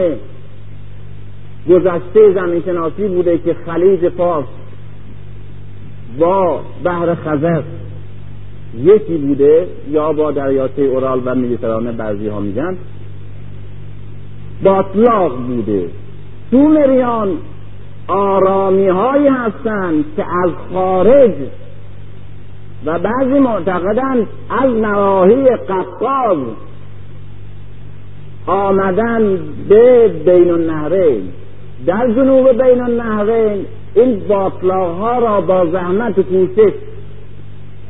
گذشته 1.69 2.33
زمین 2.33 2.61
شناسی 2.61 3.07
بوده 3.07 3.37
که 3.37 3.55
خلیج 3.65 4.09
فارس 4.09 4.45
با 6.19 6.61
بحر 6.83 7.15
خزر 7.15 7.61
یکی 8.77 9.17
بوده 9.17 9.67
یا 9.89 10.13
با 10.13 10.31
دریاچه 10.31 10.81
اورال 10.81 11.21
و 11.25 11.35
مدیترانه 11.35 11.91
بعضی 11.91 12.27
ها 12.27 12.39
میگن 12.39 12.77
باطلاق 14.63 15.37
بوده. 15.37 15.89
سومریان 16.51 17.29
آرامی 18.07 18.87
هایی 18.87 19.27
هستند 19.27 20.05
که 20.15 20.25
از 20.45 20.51
خارج 20.73 21.33
و 22.85 22.99
بعضی 22.99 23.39
معتقدند 23.39 24.27
از 24.49 24.73
نواحی 24.73 25.43
قفقاز 25.43 26.37
آمدن 28.47 29.39
به 29.69 30.07
بین 30.25 30.51
النهرین. 30.51 31.21
در 31.85 32.11
جنوب 32.11 32.63
بین 32.63 32.81
النهرین 32.81 33.65
این 33.95 34.21
باطلاق 34.27 34.97
ها 34.97 35.19
را 35.19 35.41
با 35.41 35.65
زحمت 35.65 36.21
کوشش 36.21 36.71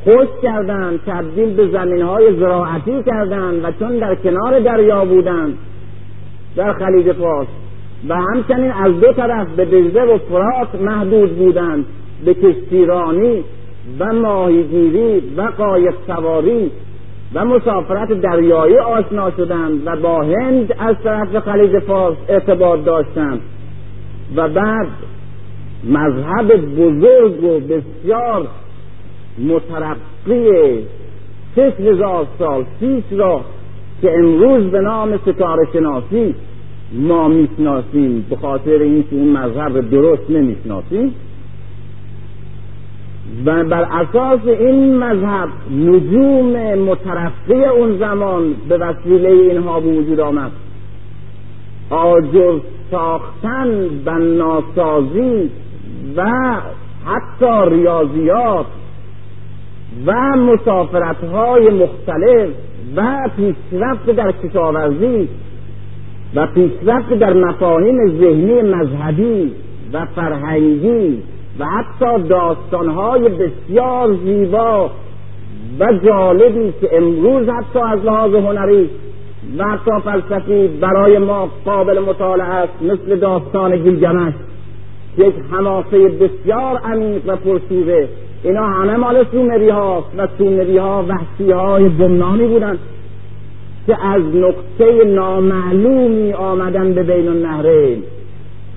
خوش 0.04 0.28
کردند 0.44 1.00
تبدیل 1.06 1.56
به 1.56 1.68
زمین 1.68 2.02
های 2.02 2.36
زراعتی 2.40 3.04
کردند 3.04 3.66
و 3.66 3.72
چون 3.80 3.98
در 3.98 4.16
کنار 4.16 4.60
دریا 4.60 5.06
بودند 5.06 5.58
در 6.56 6.74
خلیج 6.74 7.12
فارس 7.12 7.48
و 8.10 8.16
همچنین 8.16 8.72
از 8.72 9.00
دو 9.00 9.14
طرف 9.14 9.48
به 9.48 9.66
دجله 9.66 10.04
و 10.04 10.18
فرات 10.18 10.82
محدود 10.82 11.38
بودند 11.38 11.86
به 12.26 12.34
کشتیرانی 12.34 13.44
و 14.00 14.14
ماهیگیری 14.14 15.24
و 15.38 15.42
قایق 15.42 15.94
سواری 16.08 16.72
و 17.34 17.46
مسافرت 17.46 18.22
دریایی 18.22 18.78
آشنا 18.78 19.32
شدند 19.32 19.82
و 19.88 19.96
با 19.96 20.24
هند 20.24 20.76
از 20.80 20.96
طرف 21.04 21.40
خلیج 21.40 21.80
فارس 21.80 22.18
ارتباط 22.30 22.84
داشتند 22.84 23.42
و 24.36 24.50
بعد 24.50 24.88
مذهب 25.84 26.56
بزرگ 26.56 27.44
و 27.44 27.60
بسیار 27.60 28.48
مترقی 29.40 30.84
شش 31.56 31.74
هزار 31.80 32.28
سال 32.40 32.66
پیش 32.80 33.04
را 33.12 33.42
که 34.02 34.12
امروز 34.14 34.64
به 34.72 34.82
نام 34.82 35.18
ستاره 35.18 35.68
شناسی 35.74 36.36
ما 36.94 37.28
می‌شناسیم 37.28 38.26
به 38.30 38.36
خاطر 38.36 38.72
اینکه 38.72 39.16
این 39.16 39.38
مذهب 39.38 39.90
درست 39.90 40.30
نمی‌شناسیم. 40.30 41.14
و 43.46 43.64
بر 43.64 43.82
اساس 43.82 44.40
این 44.46 44.96
مذهب 44.98 45.50
نجوم 45.72 46.74
مترقی 46.74 47.64
اون 47.66 47.98
زمان 47.98 48.54
به 48.70 48.78
وسیله 48.78 49.30
اینها 49.30 49.80
به 49.80 49.90
وجود 49.92 50.20
آمد. 50.20 50.52
آجر 51.90 52.60
ساختن 52.92 53.90
بناسازی 54.06 55.50
و 56.16 56.32
حتی 57.06 57.70
ریاضیات 57.70 58.66
و 60.06 60.14
مسافرت 60.38 61.24
های 61.24 61.70
مختلف 61.70 62.50
و 62.96 63.30
پیشرفت 63.38 64.10
در 64.12 64.32
کشاورزی 64.32 65.30
و 66.36 66.48
پیشرفت 66.48 67.14
در 67.14 67.34
مفاهیم 67.34 68.20
ذهنی 68.20 68.62
مذهبی 68.62 69.52
و 69.94 70.06
فرهنگی 70.06 71.24
و 71.60 71.66
حتی 71.66 72.24
داستانهای 72.28 73.30
بسیار 73.30 74.14
زیبا 74.26 74.92
و 75.80 75.94
جالبی 76.06 76.74
که 76.82 76.98
امروز 76.98 77.50
حتی 77.50 77.80
از 77.80 78.06
لحاظ 78.06 78.34
هنری 78.34 78.90
و 79.58 79.64
حتی 79.64 79.92
فلسفی 80.04 80.68
برای 80.68 81.18
ما 81.18 81.50
قابل 81.66 82.00
مطالعه 82.00 82.48
است 82.48 82.74
مثل 82.82 83.16
داستان 83.16 83.78
گیلگمش 83.78 84.34
یک 85.18 85.34
حماسه 85.52 86.10
بسیار 86.10 86.78
عمیق 86.78 87.22
و 87.28 87.36
پرشوره 87.36 88.10
اینا 88.44 88.68
همه 88.68 88.96
مال 88.96 89.26
سومری 89.32 89.70
ها 89.70 90.06
و 90.18 90.28
سومری 90.38 90.78
ها 90.78 91.06
وحشی 91.08 91.52
های 91.52 91.90
گمنامی 91.90 92.48
بودند 92.48 92.80
که 93.88 94.06
از 94.06 94.22
نقطه 94.36 95.06
نامعلومی 95.06 96.34
آمدن 96.34 96.94
به 96.94 97.04
بین 97.04 97.28
النهرین. 97.28 98.04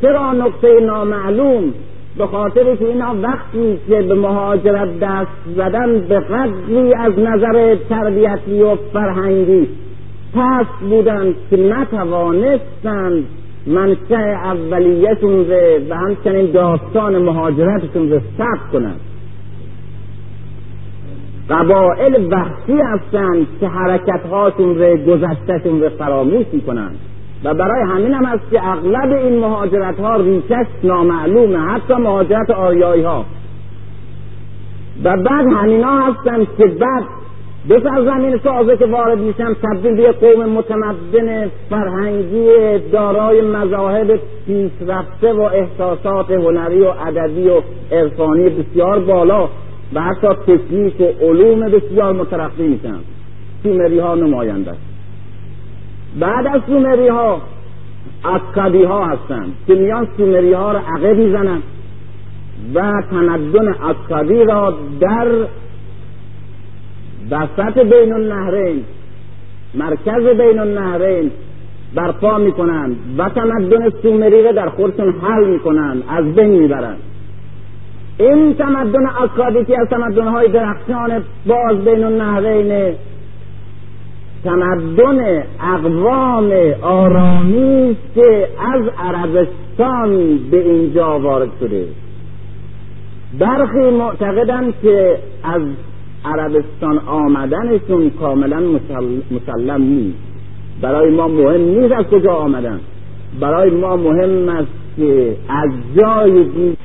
چرا 0.02 0.32
نقطه 0.32 0.80
نامعلوم؟ 0.80 1.72
به 2.18 2.26
خاطر 2.26 2.76
که 2.76 2.84
اینا 2.84 3.14
وقتی 3.22 3.78
که 3.88 4.02
به 4.02 4.14
مهاجرت 4.14 5.00
دست 5.00 5.56
زدن 5.56 6.00
به 6.00 6.20
قدری 6.20 6.94
از 6.94 7.18
نظر 7.18 7.76
تربیتی 7.88 8.62
و 8.62 8.76
فرهنگی 8.92 9.68
پس 10.34 10.66
بودند 10.90 11.34
که 11.50 11.56
نتوانستند 11.56 13.24
منشأ 13.66 14.14
اولیتون 14.44 15.46
و 15.90 15.94
همچنین 15.94 16.50
داستان 16.50 17.18
مهاجرتشون 17.18 18.10
رو 18.10 18.20
ثبت 18.38 18.72
کنند 18.72 19.00
قبائل 21.52 22.26
وحشی 22.30 22.80
هستند 22.82 23.46
که 23.60 23.68
حرکتهاشون 23.68 24.78
رو 24.78 24.96
گذشتهشون 24.96 25.82
رو 25.82 25.88
فراموش 25.88 26.46
می‌کنند. 26.52 26.98
و 27.44 27.54
برای 27.54 27.82
همین 27.82 28.14
هم 28.14 28.24
است 28.24 28.50
که 28.50 28.68
اغلب 28.68 29.12
این 29.12 29.38
مهاجرت 29.38 30.00
ها 30.00 30.16
ریشش 30.16 30.66
نامعلومه 30.84 31.58
حتی 31.58 31.94
مهاجرت 31.94 32.50
آریایی 32.50 33.02
ها 33.02 33.24
و 35.04 35.16
بعد 35.16 35.46
همینا 35.46 35.98
هستند 36.00 36.46
که 36.58 36.66
بعد 36.66 37.04
دو 37.68 38.04
زمین 38.04 38.38
تازه 38.38 38.76
که 38.76 38.86
وارد 38.86 39.18
میشن 39.18 39.54
تبدیل 39.54 39.94
به 39.94 40.12
قوم 40.12 40.48
متمدن 40.48 41.50
فرهنگی 41.70 42.78
دارای 42.92 43.40
مذاهب 43.40 44.20
پیشرفته 44.46 45.32
و 45.32 45.40
احساسات 45.40 46.30
هنری 46.30 46.80
و 46.80 46.92
ادبی 47.06 47.48
و 47.48 47.60
عرفانی 47.92 48.48
بسیار 48.48 48.98
بالا. 48.98 49.48
و 49.94 50.00
حتی 50.00 50.28
تکنیک 50.28 51.00
و 51.00 51.04
علوم 51.04 51.60
بسیار 51.68 52.12
مترقی 52.12 52.68
میشن 52.68 52.98
سومری 53.62 53.98
ها 53.98 54.14
نماینده 54.14 54.72
بعد 56.20 56.46
از 56.46 56.60
سومری 56.66 57.08
ها 57.08 57.42
اکادی 58.24 58.82
ها 58.82 59.06
هستند 59.06 59.52
که 59.66 59.74
میان 59.74 60.08
سومری 60.16 60.52
ها 60.52 60.72
را 60.72 60.78
عقب 60.78 61.16
می‌زنند 61.16 61.62
و 62.74 63.02
تمدن 63.10 63.74
اکادی 63.82 64.44
را 64.44 64.78
در 65.00 65.28
وسط 67.30 67.78
بین 67.78 68.12
النهرین 68.12 68.84
مرکز 69.74 70.26
بین 70.26 70.58
النهرین 70.58 71.30
برپا 71.94 72.38
می‌کنند 72.38 72.96
و 73.18 73.28
تمدن 73.28 73.90
سومری 74.02 74.42
را 74.42 74.52
در 74.52 74.68
خودشون 74.68 75.14
حل 75.20 75.44
می‌کنند 75.44 76.02
از 76.08 76.24
بین 76.24 76.50
می‌برند. 76.50 76.98
این 78.22 78.54
تمدن 78.54 79.06
اکادی 79.06 79.64
که 79.64 79.80
از 79.80 79.88
تمدن 79.88 80.28
های 80.28 80.48
درخشان 80.48 81.22
باز 81.46 81.84
بین 81.84 82.04
النهرین 82.04 82.94
تمدن 84.44 85.42
اقوام 85.60 86.52
آرامی 86.82 87.96
که 88.14 88.48
از 88.74 88.82
عربستان 88.98 90.38
به 90.50 90.70
اینجا 90.70 91.18
وارد 91.18 91.48
شده. 91.60 91.84
برخی 93.38 93.90
معتقدند 93.90 94.74
که 94.82 95.18
از 95.44 95.62
عربستان 96.24 96.98
آمدنشون 96.98 98.10
کاملا 98.10 98.60
مسلم 99.30 99.82
نیست. 99.82 100.18
برای 100.82 101.10
ما 101.10 101.28
مهم 101.28 101.60
نیست 101.60 101.92
از 101.92 102.04
کجا 102.04 102.32
آمدن. 102.32 102.80
برای 103.40 103.70
ما 103.70 103.96
مهم 103.96 104.48
است 104.48 104.72
که 104.96 105.36
از 105.48 105.70
جای 105.96 106.44
دید 106.44 106.78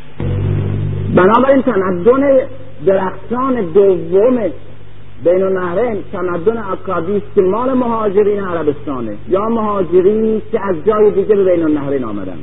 بنابراین 1.16 1.62
تمدن 1.62 2.40
درخشان 2.86 3.62
دوم 3.74 4.38
بین 5.24 5.44
النهرین 5.44 6.04
تمدن 6.12 6.58
اکادی 6.58 7.22
که 7.36 7.42
مهاجرین 7.42 8.44
عربستانه. 8.44 9.18
یا 9.30 9.50
مهاجرینی 9.50 10.42
که 10.52 10.60
از 10.66 10.76
جای 10.86 11.12
دیگه 11.12 11.36
به 11.36 11.44
بین 11.44 11.64
النهرین 11.64 12.04
آمدن. 12.04 12.38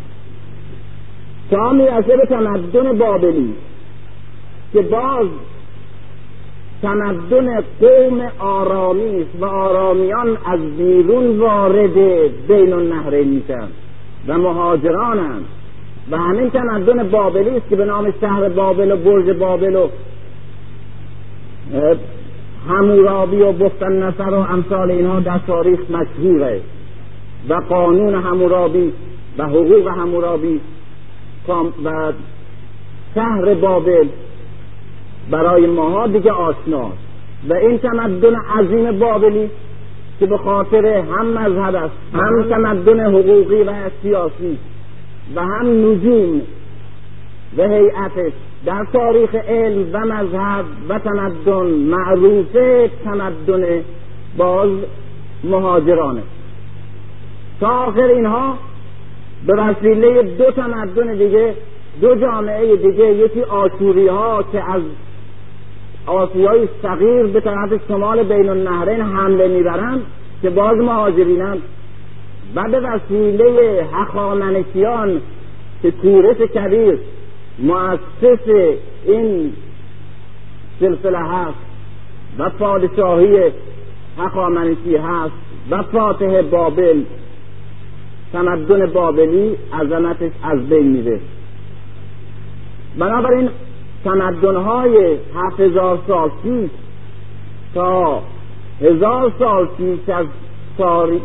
تا 1.51 1.73
می‌رسه 1.73 2.17
به 2.17 2.27
تمدن 2.27 2.99
بابلی 2.99 3.55
که 4.73 4.83
باز 4.83 5.27
تمدن 6.83 7.61
قوم 7.81 8.21
آرامی 8.39 9.21
است 9.21 9.31
و 9.41 9.45
آرامیان 9.45 10.37
از 10.45 10.61
بیرون 10.77 11.39
وارد 11.39 11.95
بین 12.49 12.73
النهرین 12.73 13.29
میشن 13.29 13.69
و 14.29 14.39
مهاجرانند 14.39 15.45
و 16.11 16.19
همین 16.19 16.51
تمدن 16.51 17.09
بابلی 17.09 17.57
است 17.57 17.69
که 17.69 17.77
به 17.77 17.85
نام 17.85 18.15
شهر 18.21 18.49
بابل 18.49 18.93
و 18.93 18.97
برج 18.97 19.37
بابل 19.39 19.77
و 19.77 19.89
همورابی 22.69 23.37
و 23.37 23.53
بختن 23.53 24.03
نصر 24.03 24.31
و 24.31 24.39
امثال 24.39 24.91
اینها 24.91 25.21
در 25.21 25.39
تاریخ 25.47 25.81
مشهوره 25.91 26.61
و 27.49 27.55
قانون 27.55 28.15
همورابی 28.15 28.93
و 29.39 29.45
حقوق 29.45 29.89
همورابی 29.89 30.61
و 31.85 32.13
شهر 33.15 33.55
بابل 33.55 34.09
برای 35.31 35.67
ماها 35.67 36.07
دیگه 36.07 36.33
آشناست 36.33 36.99
و 37.49 37.55
این 37.55 37.79
تمدن 37.79 38.35
عظیم 38.35 38.99
بابلی 38.99 39.51
که 40.21 40.27
به 40.27 40.37
خاطر 40.39 40.87
هم 40.87 41.27
مذهب 41.27 41.75
است 41.75 41.95
هم 42.15 42.43
تمدن 42.43 43.01
حقوقی 43.01 43.63
و 43.63 43.73
سیاسی 44.03 44.59
و 45.37 45.41
هم 45.41 45.66
نجوم 45.66 46.43
و 47.57 47.68
هیئتش 47.68 48.33
در 48.66 48.87
تاریخ 48.93 49.35
علم 49.35 49.89
و 49.93 49.99
مذهب 49.99 50.64
و 50.89 50.99
تمدن 50.99 51.66
معروفه 51.66 52.91
تمدن 53.05 53.64
باز 54.37 54.70
مهاجرانه. 55.45 56.22
تا 57.61 57.68
آخر 57.68 58.05
اینها 58.05 58.59
به 59.47 59.55
وسیله 59.55 60.22
دو 60.22 60.51
تمدن 60.51 61.14
دیگه 61.14 61.55
دو 62.01 62.14
جامعه 62.14 62.77
دیگه 62.77 63.14
یکی 63.14 63.43
آشوری 63.43 64.09
ها 64.09 64.43
که 64.53 64.70
از 64.72 64.83
آسیای 66.07 66.68
صغیر 66.83 67.27
به 67.27 67.41
طرف 67.41 67.72
شمال 67.89 68.22
بین 68.22 68.49
النهرین 68.49 69.01
حمله 69.01 69.49
می‌برند 69.49 70.03
که 70.43 70.51
باز 70.51 70.77
مهاجرینند. 70.79 71.62
و 72.55 72.69
به 72.69 72.81
وسیله 72.81 73.87
حقامنشیان 73.93 75.21
که 75.83 75.91
کورش 75.91 76.37
کبیر 76.37 76.99
مؤسس 77.59 78.49
این 79.07 79.53
سلسله 80.81 81.19
هست 81.19 81.59
و 82.39 82.51
پادشاهی 82.51 83.53
حقامنشی 84.19 84.97
هست 84.97 85.35
و 85.71 85.83
فاتح 85.83 86.43
بابل 86.43 87.03
تمدن 88.33 88.87
بابلی 88.87 89.57
عظمتش 89.81 90.33
از 90.43 90.69
بین 90.69 90.87
میره. 90.87 91.21
بنابراین 92.99 93.49
تمدنهای 94.05 95.19
هفت 95.35 95.61
هزار 95.61 95.99
سال 96.07 96.31
پیش 96.43 96.71
تا 97.75 98.23
هزار 98.81 99.33
سال 99.39 99.67
پیش 99.67 100.09
از 100.09 100.27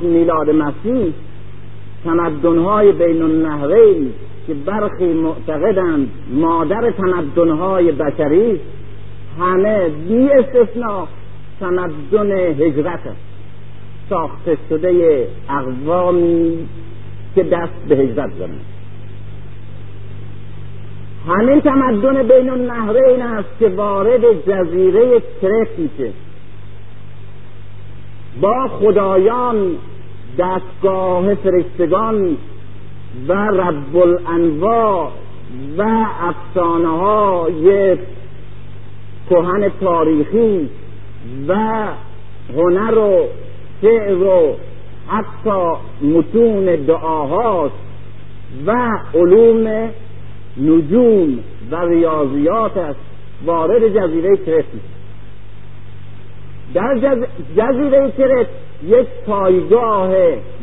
میلاد 0.01 0.49
مسیح 0.49 1.13
تمدنهای 2.03 2.91
بین 2.91 3.21
النهرین 3.21 4.13
که 4.47 4.53
برخی 4.53 5.13
معتقدند 5.13 6.07
مادر 6.33 6.91
تمدنهای 6.91 7.91
بشری 7.91 8.59
همه 9.39 9.89
بی 9.89 10.29
استثناء 10.29 11.05
تمدن 11.59 12.31
هجرت 12.31 13.07
است. 13.07 13.29
ساخته 14.09 14.57
شده 14.69 15.27
اقوامی 15.49 16.67
که 17.35 17.43
دست 17.43 17.85
به 17.89 17.95
هجرت 17.95 18.29
زنند. 18.39 18.65
همین 21.27 21.61
تمدن 21.61 22.23
بین 22.23 22.49
النهرین 22.49 23.21
است 23.21 23.49
که 23.59 23.69
وارد 23.69 24.21
جزیره 24.47 25.21
کرت 25.41 25.67
میشه 25.77 26.11
با 28.41 28.67
خدایان 28.67 29.75
دستگاه 30.37 31.35
فرشتگان 31.35 32.37
و 33.27 33.33
رب 33.33 33.97
الانواع 33.97 35.11
و 35.77 36.05
افسانه 36.21 36.87
های 36.87 37.97
کهن 39.29 39.71
تاریخی 39.81 40.69
و 41.47 41.55
هنر 42.55 42.97
و 42.97 43.27
شعر 43.81 44.23
و 44.23 44.55
حتی 45.07 45.71
متون 46.01 46.65
دعاهاست 46.65 47.75
و 48.65 48.89
علوم 49.13 49.89
نجوم 50.57 51.39
و 51.71 51.75
ریاضیات 51.85 52.77
است. 52.77 52.99
وارد 53.45 53.87
جزیره 53.87 54.37
کرت 54.37 54.65
در 56.73 56.97
جز... 56.97 57.23
جزیره 57.57 58.11
کرت 58.17 58.47
یک 58.87 59.07
پایگاه 59.25 60.09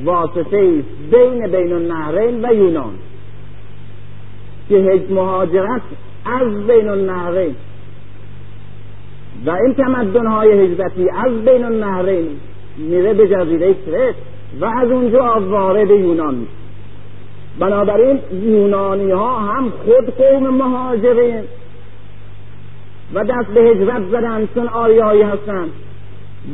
واسطه 0.04 0.42
است 0.78 1.10
بین 1.10 1.46
بین 1.46 1.72
النهرین 1.72 2.44
و 2.44 2.54
یونان. 2.54 2.94
که 4.68 5.02
مهاجرت 5.10 5.82
از 6.24 6.66
بین 6.66 6.88
النهرین 6.88 7.54
و 9.46 9.50
این 9.50 9.74
تمدن 9.74 10.26
های 10.26 10.52
هجرتی 10.52 11.10
از 11.10 11.44
بین 11.44 11.64
النهرین 11.64 12.28
میره 12.76 13.14
به 13.14 13.28
جزیره 13.28 13.74
کرت 13.74 14.14
و 14.60 14.64
از 14.64 14.90
اونجا 14.90 15.40
وارد 15.40 15.90
یونان. 15.90 16.34
میشه 16.34 16.50
بنابراین 17.58 18.18
یونانی 18.42 19.10
ها 19.10 19.38
هم 19.38 19.70
خود 19.70 20.16
قوم 20.16 20.54
مهاجرین 20.54 21.42
و 23.14 23.24
دست 23.24 23.48
به 23.54 23.60
هجرت 23.60 24.02
زدن 24.10 24.48
چون 24.54 24.68
آریایی 24.68 25.22
هستند 25.22 25.70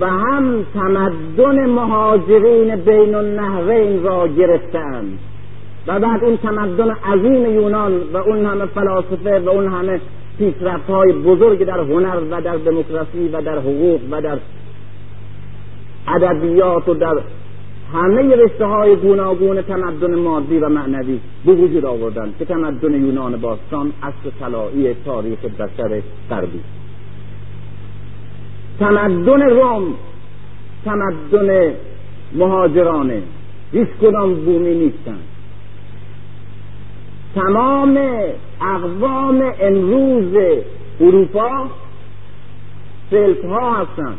و 0.00 0.06
هم 0.06 0.66
تمدن 0.74 1.66
مهاجرین 1.66 2.76
بین 2.76 3.14
النهرین 3.14 4.02
را 4.02 4.28
گرفتند 4.28 5.18
و 5.86 6.00
بعد 6.00 6.24
این 6.24 6.36
تمدن 6.36 6.90
عظیم 6.90 7.54
یونان 7.54 8.00
و 8.12 8.16
اون 8.16 8.46
همه 8.46 8.66
فلاسفه 8.66 9.40
و 9.40 9.48
اون 9.48 9.66
همه 9.66 10.00
پیشرفت 10.38 10.90
های 10.90 11.12
بزرگ 11.12 11.64
در 11.64 11.80
هنر 11.80 12.16
و 12.30 12.40
در 12.40 12.56
دموکراسی 12.56 13.28
و 13.32 13.42
در 13.42 13.58
حقوق 13.58 14.00
و 14.10 14.20
در 14.20 14.38
ادبیات 16.08 16.88
و 16.88 16.94
در 16.94 17.16
همه 17.92 18.36
رشته 18.36 18.64
های 18.64 18.96
گوناگون 18.96 19.62
تمدن 19.62 20.14
مادی 20.14 20.58
و 20.58 20.68
معنوی 20.68 21.20
به 21.46 21.52
وجود 21.52 21.84
آوردن 21.84 22.34
که 22.38 22.44
تمدن 22.44 22.94
یونان 22.94 23.36
باستان 23.36 23.92
اصل 24.02 24.30
طلایی 24.40 24.96
تاریخ 25.04 25.38
بشر 25.38 26.02
غربی. 26.30 26.60
تمدن 28.82 29.42
روم 29.42 29.94
تمدن 30.84 31.74
مهاجرانه 32.34 33.22
هیچ 33.72 33.88
کدام 34.02 34.34
بومی 34.34 34.74
نیستند. 34.74 35.24
تمام 37.34 37.98
اقوام 38.60 39.52
امروز 39.60 40.34
اروپا 41.00 41.50
سلت 43.10 43.44
ها 43.44 43.72
هستند 43.72 44.18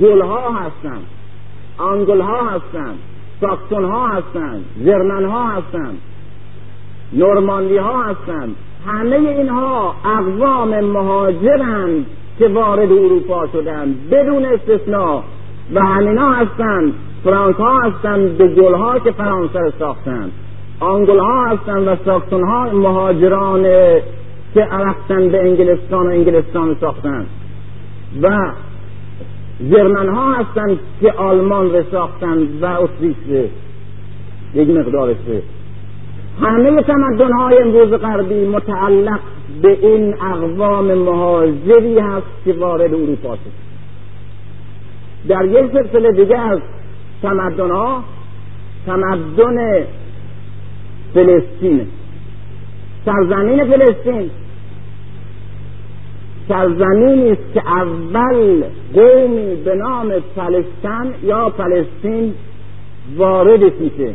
گل 0.00 0.22
ها 0.22 0.52
هستند 0.52 1.06
آنگل 1.78 2.20
ها 2.20 2.50
هستند 2.50 2.98
ساکسون 3.40 3.84
ها 3.84 4.08
هستند 4.08 4.64
جرمن 4.84 5.24
ها 5.24 5.48
هستند 5.48 5.98
نورماندی 7.12 7.76
ها 7.76 8.02
هستند. 8.02 8.56
همه 8.86 9.16
اینها 9.16 9.94
اقوام 10.04 10.80
مهاجرند. 10.80 12.06
که 12.38 12.48
وارد 12.48 12.92
اروپا 12.92 13.46
شدند 13.46 14.10
بدون 14.10 14.44
استثناء 14.44 15.22
و 15.74 15.80
همینا 15.80 16.32
هستند 16.32 16.92
فرانک 17.24 17.56
ها 17.56 17.80
هستند 17.80 18.38
به 18.38 18.48
گل 18.48 18.74
ها 18.74 18.98
که 18.98 19.12
فرانسه 19.12 19.72
ساختند 19.78 20.32
آنگل 20.80 21.18
ها 21.18 21.46
هستند 21.46 21.88
و 21.88 21.96
ساکسون 22.04 22.44
ها 22.44 22.70
مهاجران 22.70 23.62
که 24.54 24.60
عرفتن 24.60 25.28
به 25.28 25.40
انگلستان 25.40 26.06
و 26.06 26.10
انگلستان 26.10 26.76
ساختند 26.80 27.26
و 28.22 28.52
جرمن 29.70 30.08
ها 30.08 30.32
هستند 30.32 30.78
که 31.00 31.12
آلمان 31.12 31.72
را 31.72 31.82
ساختند 31.82 32.62
و 32.62 32.66
اتریش 32.66 33.16
یک 34.54 34.68
مقدارش 34.68 35.16
همه 36.40 36.82
تمدن 36.82 37.32
های 37.32 37.58
امروز 37.58 37.88
غربی 37.88 38.46
متعلق 38.46 39.20
به 39.62 39.68
این 39.68 40.14
اقوام 40.14 40.94
مهاجری 40.94 41.98
هست 41.98 42.26
که 42.44 42.52
وارد 42.52 42.94
اروپا 42.94 43.36
شد. 43.36 43.68
در 45.28 45.44
یک 45.44 45.72
سلسله 45.72 46.12
دیگه 46.12 46.38
از 46.38 46.58
تمدن 47.22 47.70
ها 47.70 48.04
تمدن 48.86 49.84
فلسطین 51.14 51.86
سرزمین 53.04 53.64
فلسطین. 53.64 54.30
سرزمینی 56.48 57.30
است 57.30 57.54
که 57.54 57.62
اول 57.66 58.64
قومی 58.94 59.54
به 59.64 59.74
نام 59.74 60.12
فلسطین 60.36 61.14
یا 61.22 61.50
فلسطین 61.50 62.34
وارد 63.16 63.80
میشه. 63.80 64.14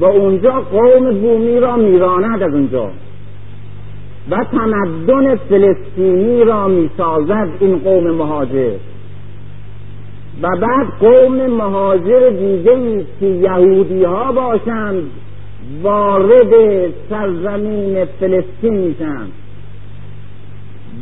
و 0.00 0.04
اونجا 0.04 0.50
قوم 0.50 1.20
بومی 1.20 1.60
را 1.60 1.76
میراند 1.76 2.42
از 2.42 2.54
اونجا. 2.54 2.90
و 4.30 4.44
تمدن 4.52 5.36
فلسطینی 5.36 6.44
را 6.44 6.68
می‌سازد 6.68 7.48
این 7.60 7.78
قوم 7.78 8.10
مهاجر. 8.10 8.72
و 10.42 10.48
بعد 10.60 10.86
قوم 11.00 11.46
مهاجر 11.46 12.30
دیگه 12.30 13.04
که 13.20 13.26
یهودی 13.26 14.04
ها 14.04 14.32
باشند 14.32 15.02
وارد 15.82 16.52
سرزمین 17.10 18.04
فلسطین 18.04 18.74
میشند 18.74 19.32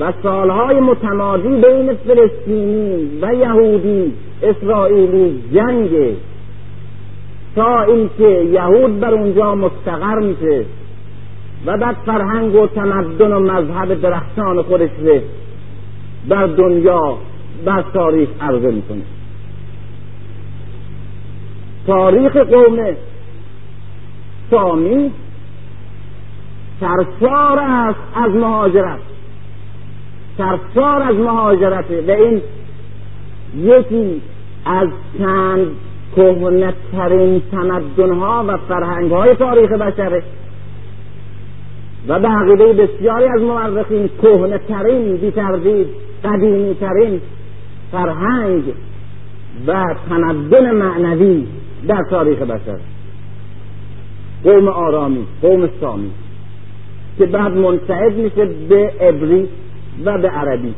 و 0.00 0.12
سالهای 0.22 0.80
متمادی 0.80 1.48
بین 1.48 1.92
فلسطینی 1.94 3.18
و 3.22 3.34
یهودی 3.34 4.12
اسرائیلی 4.42 5.42
جنگ. 5.54 6.16
تا 7.56 7.82
اینکه 7.82 8.28
یهود 8.52 9.00
بر 9.00 9.14
اونجا 9.14 9.54
مستقر 9.54 10.18
میشه 10.18 10.64
و 11.66 11.76
بعد 11.76 11.96
فرهنگ 12.06 12.54
و 12.54 12.66
تمدن 12.66 13.32
و 13.32 13.40
مذهب 13.40 14.00
درخشان 14.00 14.62
خودش 14.62 14.90
رو 14.98 15.20
در 16.28 16.46
دنیا 16.46 17.18
بر 17.64 17.84
تاریخ 17.94 18.28
عرضه 18.40 18.70
می‌کنه. 18.70 19.02
تاریخ 21.86 22.36
قوم 22.36 22.96
سامی 24.50 25.10
سرشار 26.80 27.58
است 27.58 27.98
از 28.14 28.30
مهاجرت 28.30 28.98
سرشار 30.38 31.02
از 31.02 31.16
مهاجرت 31.16 31.84
و 32.08 32.10
این 32.10 32.42
یکی 33.56 34.22
از 34.64 34.88
چند 35.18 35.66
کهنترین 36.16 37.42
تمدنها 37.52 38.44
و 38.48 38.56
فرهنگهای 38.56 39.34
تاریخ 39.34 39.72
بشره 39.72 40.22
و 42.08 42.20
به 42.20 42.28
عقیده 42.28 42.72
بسیاری 42.72 43.24
از 43.24 43.42
مورخین 43.42 44.10
کهنترین 44.22 45.16
بیتردید 45.16 45.86
قدیمیترین 46.24 47.20
فرهنگ 47.92 48.62
و 49.66 49.94
تمدن 50.08 50.70
معنوی 50.70 51.46
در 51.88 52.04
تاریخ 52.10 52.38
بشر. 52.38 52.78
قوم 54.44 54.68
آرامی 54.68 55.26
قوم 55.42 55.68
سامی 55.80 56.10
که 57.18 57.26
بعد 57.26 57.52
منتهد 57.56 58.16
میشه 58.16 58.44
به 58.68 58.92
عبری 59.00 59.48
و 60.04 60.18
به 60.18 60.28
عربی. 60.28 60.74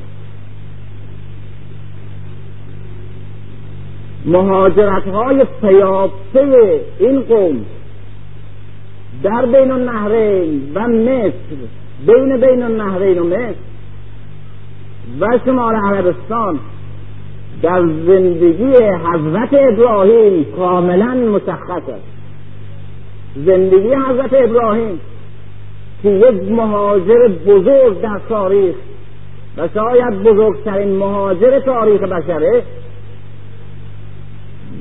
مهاجرت 4.24 5.08
های 5.08 5.44
پیافته 5.60 6.80
این 6.98 7.20
قوم 7.20 7.64
در 9.22 9.46
بین 9.46 9.70
النهرین 9.70 10.72
و 10.74 10.80
مصر 10.80 11.32
بین 12.06 12.36
بین 12.36 12.62
النهرین 12.62 13.18
و 13.18 13.24
مصر 13.24 13.54
و 15.20 15.38
شمال 15.44 15.74
عربستان 15.74 16.58
در 17.62 17.80
زندگی 17.80 18.72
حضرت 19.12 19.48
ابراهیم 19.52 20.44
کاملا 20.56 21.14
مشخص 21.14 21.88
است. 21.88 22.14
زندگی 23.36 23.94
حضرت 23.94 24.32
ابراهیم 24.32 25.00
که 26.02 26.08
یک 26.08 26.50
مهاجر 26.50 27.28
بزرگ 27.46 28.00
در 28.00 28.20
تاریخ 28.28 28.74
و 29.56 29.68
شاید 29.74 30.22
بزرگترین 30.22 30.96
مهاجر 30.96 31.58
تاریخ 31.58 32.00
بشره 32.00 32.62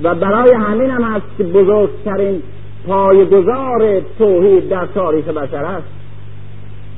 و 0.03 0.15
برای 0.15 0.53
همین 0.53 0.89
هم 0.89 1.03
هست 1.03 1.25
که 1.37 1.43
بزرگترین 1.43 2.41
پایگزار 2.87 4.01
توحید 4.17 4.69
در 4.69 4.85
تاریخ 4.85 5.27
بشر 5.27 5.65
است 5.65 5.87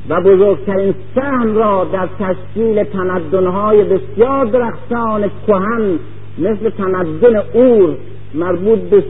و 0.10 0.22
بزرگترین 0.22 0.94
سهم 1.16 1.56
را 1.56 1.88
در 1.94 2.10
تشکیل 2.20 2.84
تمدنهای 2.84 3.84
بسیار 3.84 4.46
درخشان 4.46 5.32
کهن 5.48 6.00
مثل 6.38 6.70
تمدن 6.70 7.36
اور 7.36 7.96
مربوط 8.34 8.80
به 8.80 9.04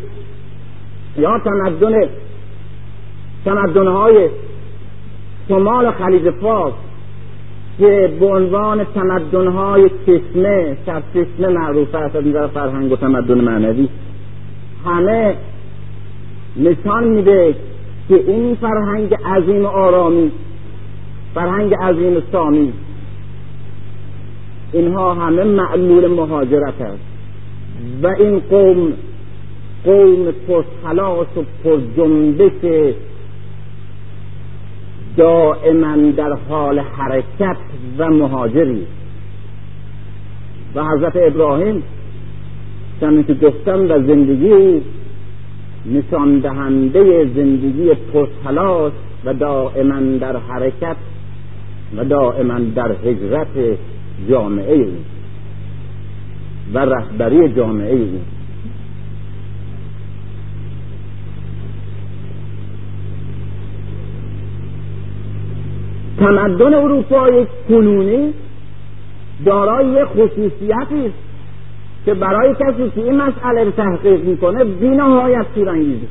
یا 1.17 1.39
تمدن 1.39 2.09
تمدنهای 3.45 4.29
شمال 5.47 5.91
خلیج 5.91 6.29
فارس 6.29 6.73
که 7.79 8.13
به 8.19 8.25
عنوان 8.25 8.83
تمدنهای 8.83 9.89
چشمه 10.05 10.77
چشمه 11.13 11.47
معروف 11.47 11.95
است. 11.95 12.15
از 12.15 12.49
فرهنگ 12.49 12.91
و 12.91 12.95
تمدن 12.95 13.41
معنوی. 13.41 13.89
همه 14.85 15.35
نشان 16.57 17.03
میده 17.03 17.55
که 18.09 18.15
این 18.15 18.55
فرهنگ 18.55 19.13
عظیم 19.13 19.65
آرامی 19.65 20.31
فرهنگ 21.35 21.73
عظیم 21.73 22.23
سامی 22.31 22.73
اینها 24.73 25.13
همه 25.13 25.43
معلول 25.43 26.07
مهاجرت 26.07 26.81
است. 26.81 26.99
و 28.03 28.07
این 28.07 28.39
قوم 28.39 28.93
قوم 29.85 30.31
پرحلاس 30.47 31.27
و 31.37 31.43
پرجنبش 31.63 32.91
دائما 35.17 35.95
در 35.95 36.33
حال 36.49 36.79
حرکت 36.79 37.57
و 37.97 38.09
مهاجری. 38.09 38.87
و 40.75 40.83
حضرت 40.83 41.13
ابراهیم 41.15 41.83
چنین 43.01 43.23
که 43.23 43.33
گفتم 43.33 43.83
و 43.89 43.99
زندگی 44.07 44.51
او 44.51 44.81
نشان 45.85 46.39
دهنده 46.39 47.25
زندگی 47.35 47.93
پرحلاس 48.13 48.93
و 49.25 49.33
دائما 49.33 49.99
در 49.99 50.37
حرکت 50.37 50.95
و 51.97 52.05
دائما 52.05 52.59
در 52.75 52.91
هجرت 53.05 53.77
جامعه 54.29 54.75
او 54.75 54.93
و 56.73 56.79
رهبری 56.79 57.53
جامعه. 57.53 57.93
او 57.93 58.19
تمدن 66.19 66.73
اروپای 66.73 67.45
کنونی 67.69 68.33
دارای 69.45 70.05
خصوصیتی 70.05 71.05
است 71.05 71.25
که 72.05 72.13
برای 72.13 72.53
کسی 72.53 72.89
که 72.95 73.01
این 73.01 73.15
مسئله 73.21 73.63
رو 73.63 73.71
تحقیق 73.71 74.23
می‌کنه 74.23 74.63
بینهایت 74.63 75.45
تیرانگیزه 75.55 76.07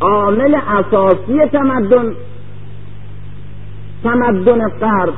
عامل 0.00 0.54
اساسی 0.54 1.46
تمدن 1.52 2.12
تمدن 4.04 4.68
فرد 4.68 5.12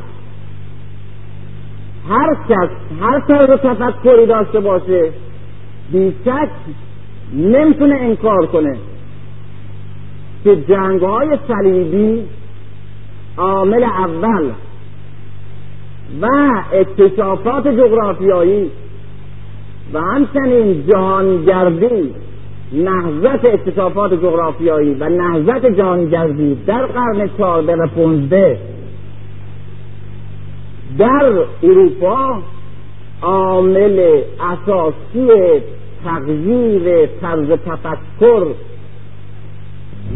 هر 2.09 2.37
کس 2.49 2.69
هر 3.01 3.21
طرز 3.21 3.61
تفکری 3.61 4.27
داشته 4.27 4.61
باشه 4.61 5.11
بیشک 5.93 6.49
نمی‌تونه 7.35 7.95
انکار 7.95 8.47
کنه 8.47 8.77
که 10.45 10.57
جنگ 10.57 11.01
های 11.01 11.39
صلیبی 11.49 12.23
عامل 13.37 13.85
اول. 13.85 14.51
و 16.23 16.27
اکتشافات 16.73 17.69
جغرافیایی 17.69 18.71
و 19.93 20.01
همچنین 20.01 20.87
جهانگردی 20.87 22.15
نهضت 22.73 23.45
اکتشافات 23.45 24.15
جغرافیایی 24.15 24.95
و 24.95 25.09
نهضت 25.09 25.67
جهانگردی 25.67 26.55
در 26.67 26.87
قرن 26.87 27.31
چهارده 27.39 27.77
و 27.77 27.87
پونزده 27.87 28.59
در 30.99 31.33
اروپا 31.63 32.43
عامل 33.23 34.23
اساسی 34.41 35.61
تغییر 36.05 37.07
طرز 37.07 37.49
تفکر 37.49 38.47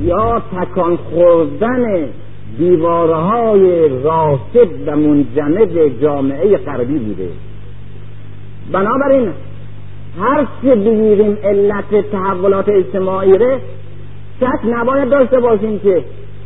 یا 0.03 0.43
تکان 0.57 0.97
خوردن 0.97 2.09
دیوارهای 2.61 3.89
راسد 3.89 4.69
و 4.87 4.97
منجمد 4.97 6.01
جامعه 6.03 6.57
غربی 6.57 6.99
بوده. 6.99 7.29
بنابراین 8.73 9.29
هر 10.21 10.47
چه 10.63 10.75
بگیریم 10.75 11.39
علت 11.45 12.11
تحولات 12.13 12.69
اجتماعی 12.69 13.33
ره 13.33 13.59
شک 14.41 14.61
نباید 14.79 15.11
داشته 15.11 15.41
باشیم 15.41 15.79
که 15.79 16.05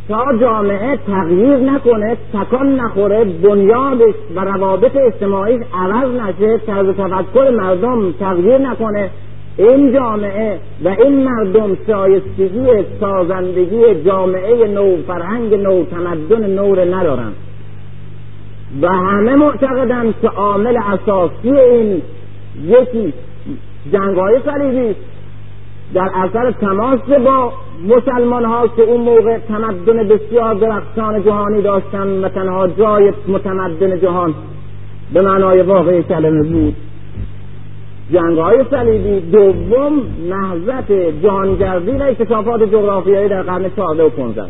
تا 0.09 0.25
جامعه 0.41 0.97
تغییر 0.97 1.57
نکنه 1.57 2.17
تکان 2.35 2.75
نخوره 2.75 3.25
بنیادش 3.25 4.15
و 4.37 4.41
روابط 4.41 4.97
اجتماعی 4.97 5.59
عوض 5.75 6.21
نشه 6.21 6.59
طرز 6.59 6.87
تفکر 6.87 7.51
مردم 7.51 8.13
تغییر 8.13 8.59
نکنه. 8.59 9.11
این 9.57 9.93
جامعه 9.93 10.59
و 10.85 10.89
این 10.89 11.25
مردم 11.25 11.77
شایستگی 11.87 12.67
سازندگی 13.01 14.05
جامعه 14.07 14.69
نو 14.69 14.97
فرهنگ 15.07 15.55
نو 15.55 15.85
تمدن 15.85 16.51
نور 16.51 16.97
ندارن. 16.97 17.33
و 18.83 18.89
همه 18.89 19.35
معتقدند 19.35 20.15
که 20.23 20.29
عامل 20.29 20.77
اساسی 20.77 21.51
این 21.51 22.03
یکی 22.65 23.13
جنگ 23.93 24.17
های 24.17 24.41
صلیبی 24.45 24.95
در 25.95 26.11
اثر 26.15 26.51
تماس 26.51 27.01
با 27.01 27.53
مسلمان 27.89 28.45
ها 28.45 28.69
که 28.69 28.83
اون 28.83 29.01
موقع 29.01 29.39
تمدن 29.39 30.09
بسیار 30.09 30.55
درخشان 30.55 31.23
جهانی 31.23 31.63
داشتن 31.63 32.25
و 32.25 32.29
تنها 32.29 32.69
جای 32.69 33.13
متمدن 33.29 34.01
جهان 34.01 34.35
به 35.13 35.23
معنای 35.23 35.63
واقعی 35.63 36.03
کلمه 36.03 36.43
بود. 36.43 36.77
جنگ 38.13 38.39
های 38.39 38.65
صلیبی 38.71 39.21
دوم 39.21 40.03
نهضت 40.29 40.93
جهانگردی 41.23 41.91
و 41.91 42.03
اکتشافات 42.03 42.63
جغرافیایی 42.63 43.29
در 43.29 43.43
قرن 43.43 43.71
چهارده 43.77 44.03
و 44.03 44.09
پونزده 44.09 44.49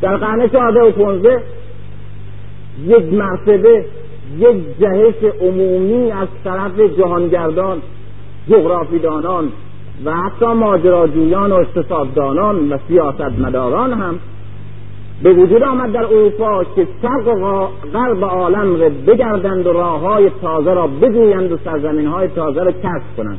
در 0.00 0.16
قرن 0.16 0.48
چهارده 0.48 0.80
و 0.80 0.90
پونزده 0.90 1.42
یک 2.86 3.12
مرتبه 3.12 3.84
یک 4.38 4.56
جهش 4.80 5.14
عمومی 5.40 6.12
از 6.12 6.28
طرف 6.44 6.80
جهانگردان 6.98 7.82
جغرافیدانان 8.50 9.48
و 10.04 10.14
حتی 10.16 10.46
ماجراجویان 10.46 11.52
و 11.52 11.54
اقتصاددانان 11.54 12.72
و 12.72 12.78
سیاستمداران 12.88 13.92
هم 13.92 14.18
به 15.22 15.32
وجود 15.32 15.62
آمد 15.62 15.92
در 15.92 16.04
اروپا 16.04 16.64
که 16.64 16.86
شرق 17.02 17.28
و 17.28 17.66
غرب 17.92 18.24
عالم 18.24 18.80
را 18.80 18.88
بگردند 18.88 19.66
و 19.66 19.72
راه 19.72 20.00
های 20.00 20.30
تازه 20.42 20.74
را 20.74 20.86
بجویند 20.86 21.52
و 21.52 21.58
سرزمین 21.64 22.06
های 22.06 22.28
تازه 22.28 22.62
را 22.62 22.72
کسب 22.72 23.16
کنند. 23.16 23.38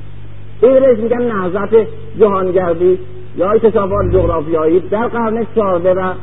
این 0.62 0.72
رش 0.72 0.98
میگن 0.98 1.22
نهضت 1.22 1.88
جهانگردی 2.20 3.00
یا 3.38 3.52
اکتشافات 3.52 4.12
جغرافیایی 4.14 4.80
در 4.80 5.08
قرن 5.08 5.48
چهارده 5.56 5.94
و 5.94 6.14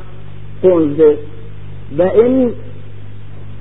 پونزده 0.62 1.18
و 1.98 2.02
این 2.02 2.52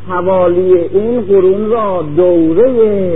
حوالی 0.10 0.78
این 0.78 1.22
قرون 1.22 1.70
را 1.70 2.06
دوره 2.16 3.12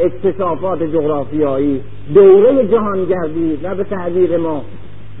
اکتشافات 0.00 0.82
جغرافیایی 0.82 1.80
دوره 2.14 2.68
جهانگردی 2.68 3.58
و 3.62 3.74
به 3.74 3.84
تعبیر 3.84 4.36
ما 4.36 4.64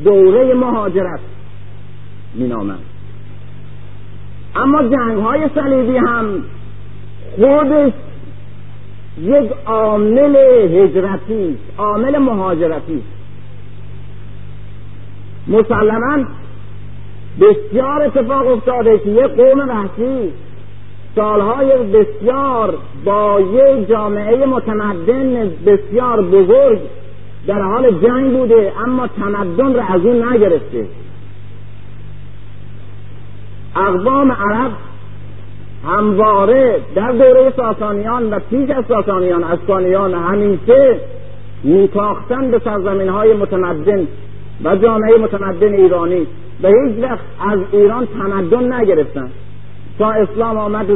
دوره 0.04 0.54
مهاجرت 0.54 1.20
مینامند. 2.34 2.87
اما 4.56 4.82
جنگ 4.82 5.18
های 5.18 5.48
صلیبی 5.54 5.96
هم 5.96 6.42
خودش 7.36 7.92
یک 9.20 9.50
عامل 9.66 10.36
هجرتی 10.72 11.58
عامل 11.78 12.18
مهاجرتی 12.18 13.02
مسلما 15.48 16.24
بسیار 17.40 18.02
اتفاق 18.02 18.46
افتاده 18.46 18.98
که 18.98 19.10
یک 19.10 19.26
قوم 19.26 19.68
وحشی 19.68 20.32
سالهای 21.16 21.72
بسیار 21.92 22.74
با 23.04 23.40
یک 23.40 23.88
جامعه 23.88 24.46
متمدن 24.46 25.50
بسیار 25.66 26.22
بزرگ 26.22 26.78
در 27.46 27.62
حال 27.62 27.90
جنگ 27.90 28.32
بوده 28.38 28.72
اما 28.86 29.06
تمدن 29.06 29.74
را 29.74 29.82
از 29.82 30.00
اون 30.00 30.32
نگرفته. 30.32 30.86
اقوام 33.78 34.32
عرب 34.32 34.70
همواره 35.86 36.80
در 36.94 37.12
دوره 37.12 37.52
ساسانیان 37.56 38.30
و 38.30 38.38
پیش 38.50 38.70
از 38.70 38.84
ساسانیان 38.88 39.44
اسکانیان 39.44 40.14
همیشه 40.14 41.00
میتاختن 41.64 42.50
به 42.50 42.58
سرزمین 42.58 43.08
های 43.08 43.34
متمدن 43.34 44.06
و 44.64 44.76
جامعه 44.76 45.18
متمدن 45.18 45.74
ایرانی 45.74 46.26
و 46.62 46.68
هیچ 46.68 47.02
وقت 47.02 47.24
از 47.40 47.58
ایران 47.72 48.06
تمدن 48.06 48.72
نگرفتن. 48.72 49.30
تا 49.98 50.10
اسلام 50.10 50.58
آمد 50.58 50.90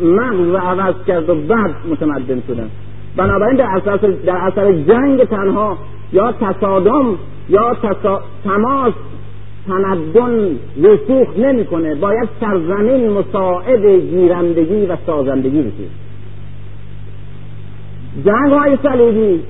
مغز 0.00 0.48
و 0.48 0.56
عوض 0.56 0.94
کرد 1.06 1.30
و 1.30 1.34
بعد 1.34 1.74
متمدن 1.90 2.42
شدن. 2.48 2.70
بنابراین 3.16 3.56
در 3.56 3.66
اثر, 3.76 3.96
در 4.26 4.72
جنگ 4.72 5.24
تنها 5.24 5.78
یا 6.12 6.32
تصادم 6.32 7.18
یا 7.48 7.76
تماس 8.44 8.92
تمدن 9.66 10.58
رسوخ 10.82 11.28
نمی‌کنه. 11.38 11.94
باید 11.94 12.28
سرزمین 12.40 13.10
مساعد 13.10 13.86
گیرندگی 13.86 14.86
و 14.86 14.96
سازندگی 15.06 15.62
بشه. 15.62 15.88
جنگ 18.24 18.52
های 18.52 18.78
صلیبی 18.82 19.40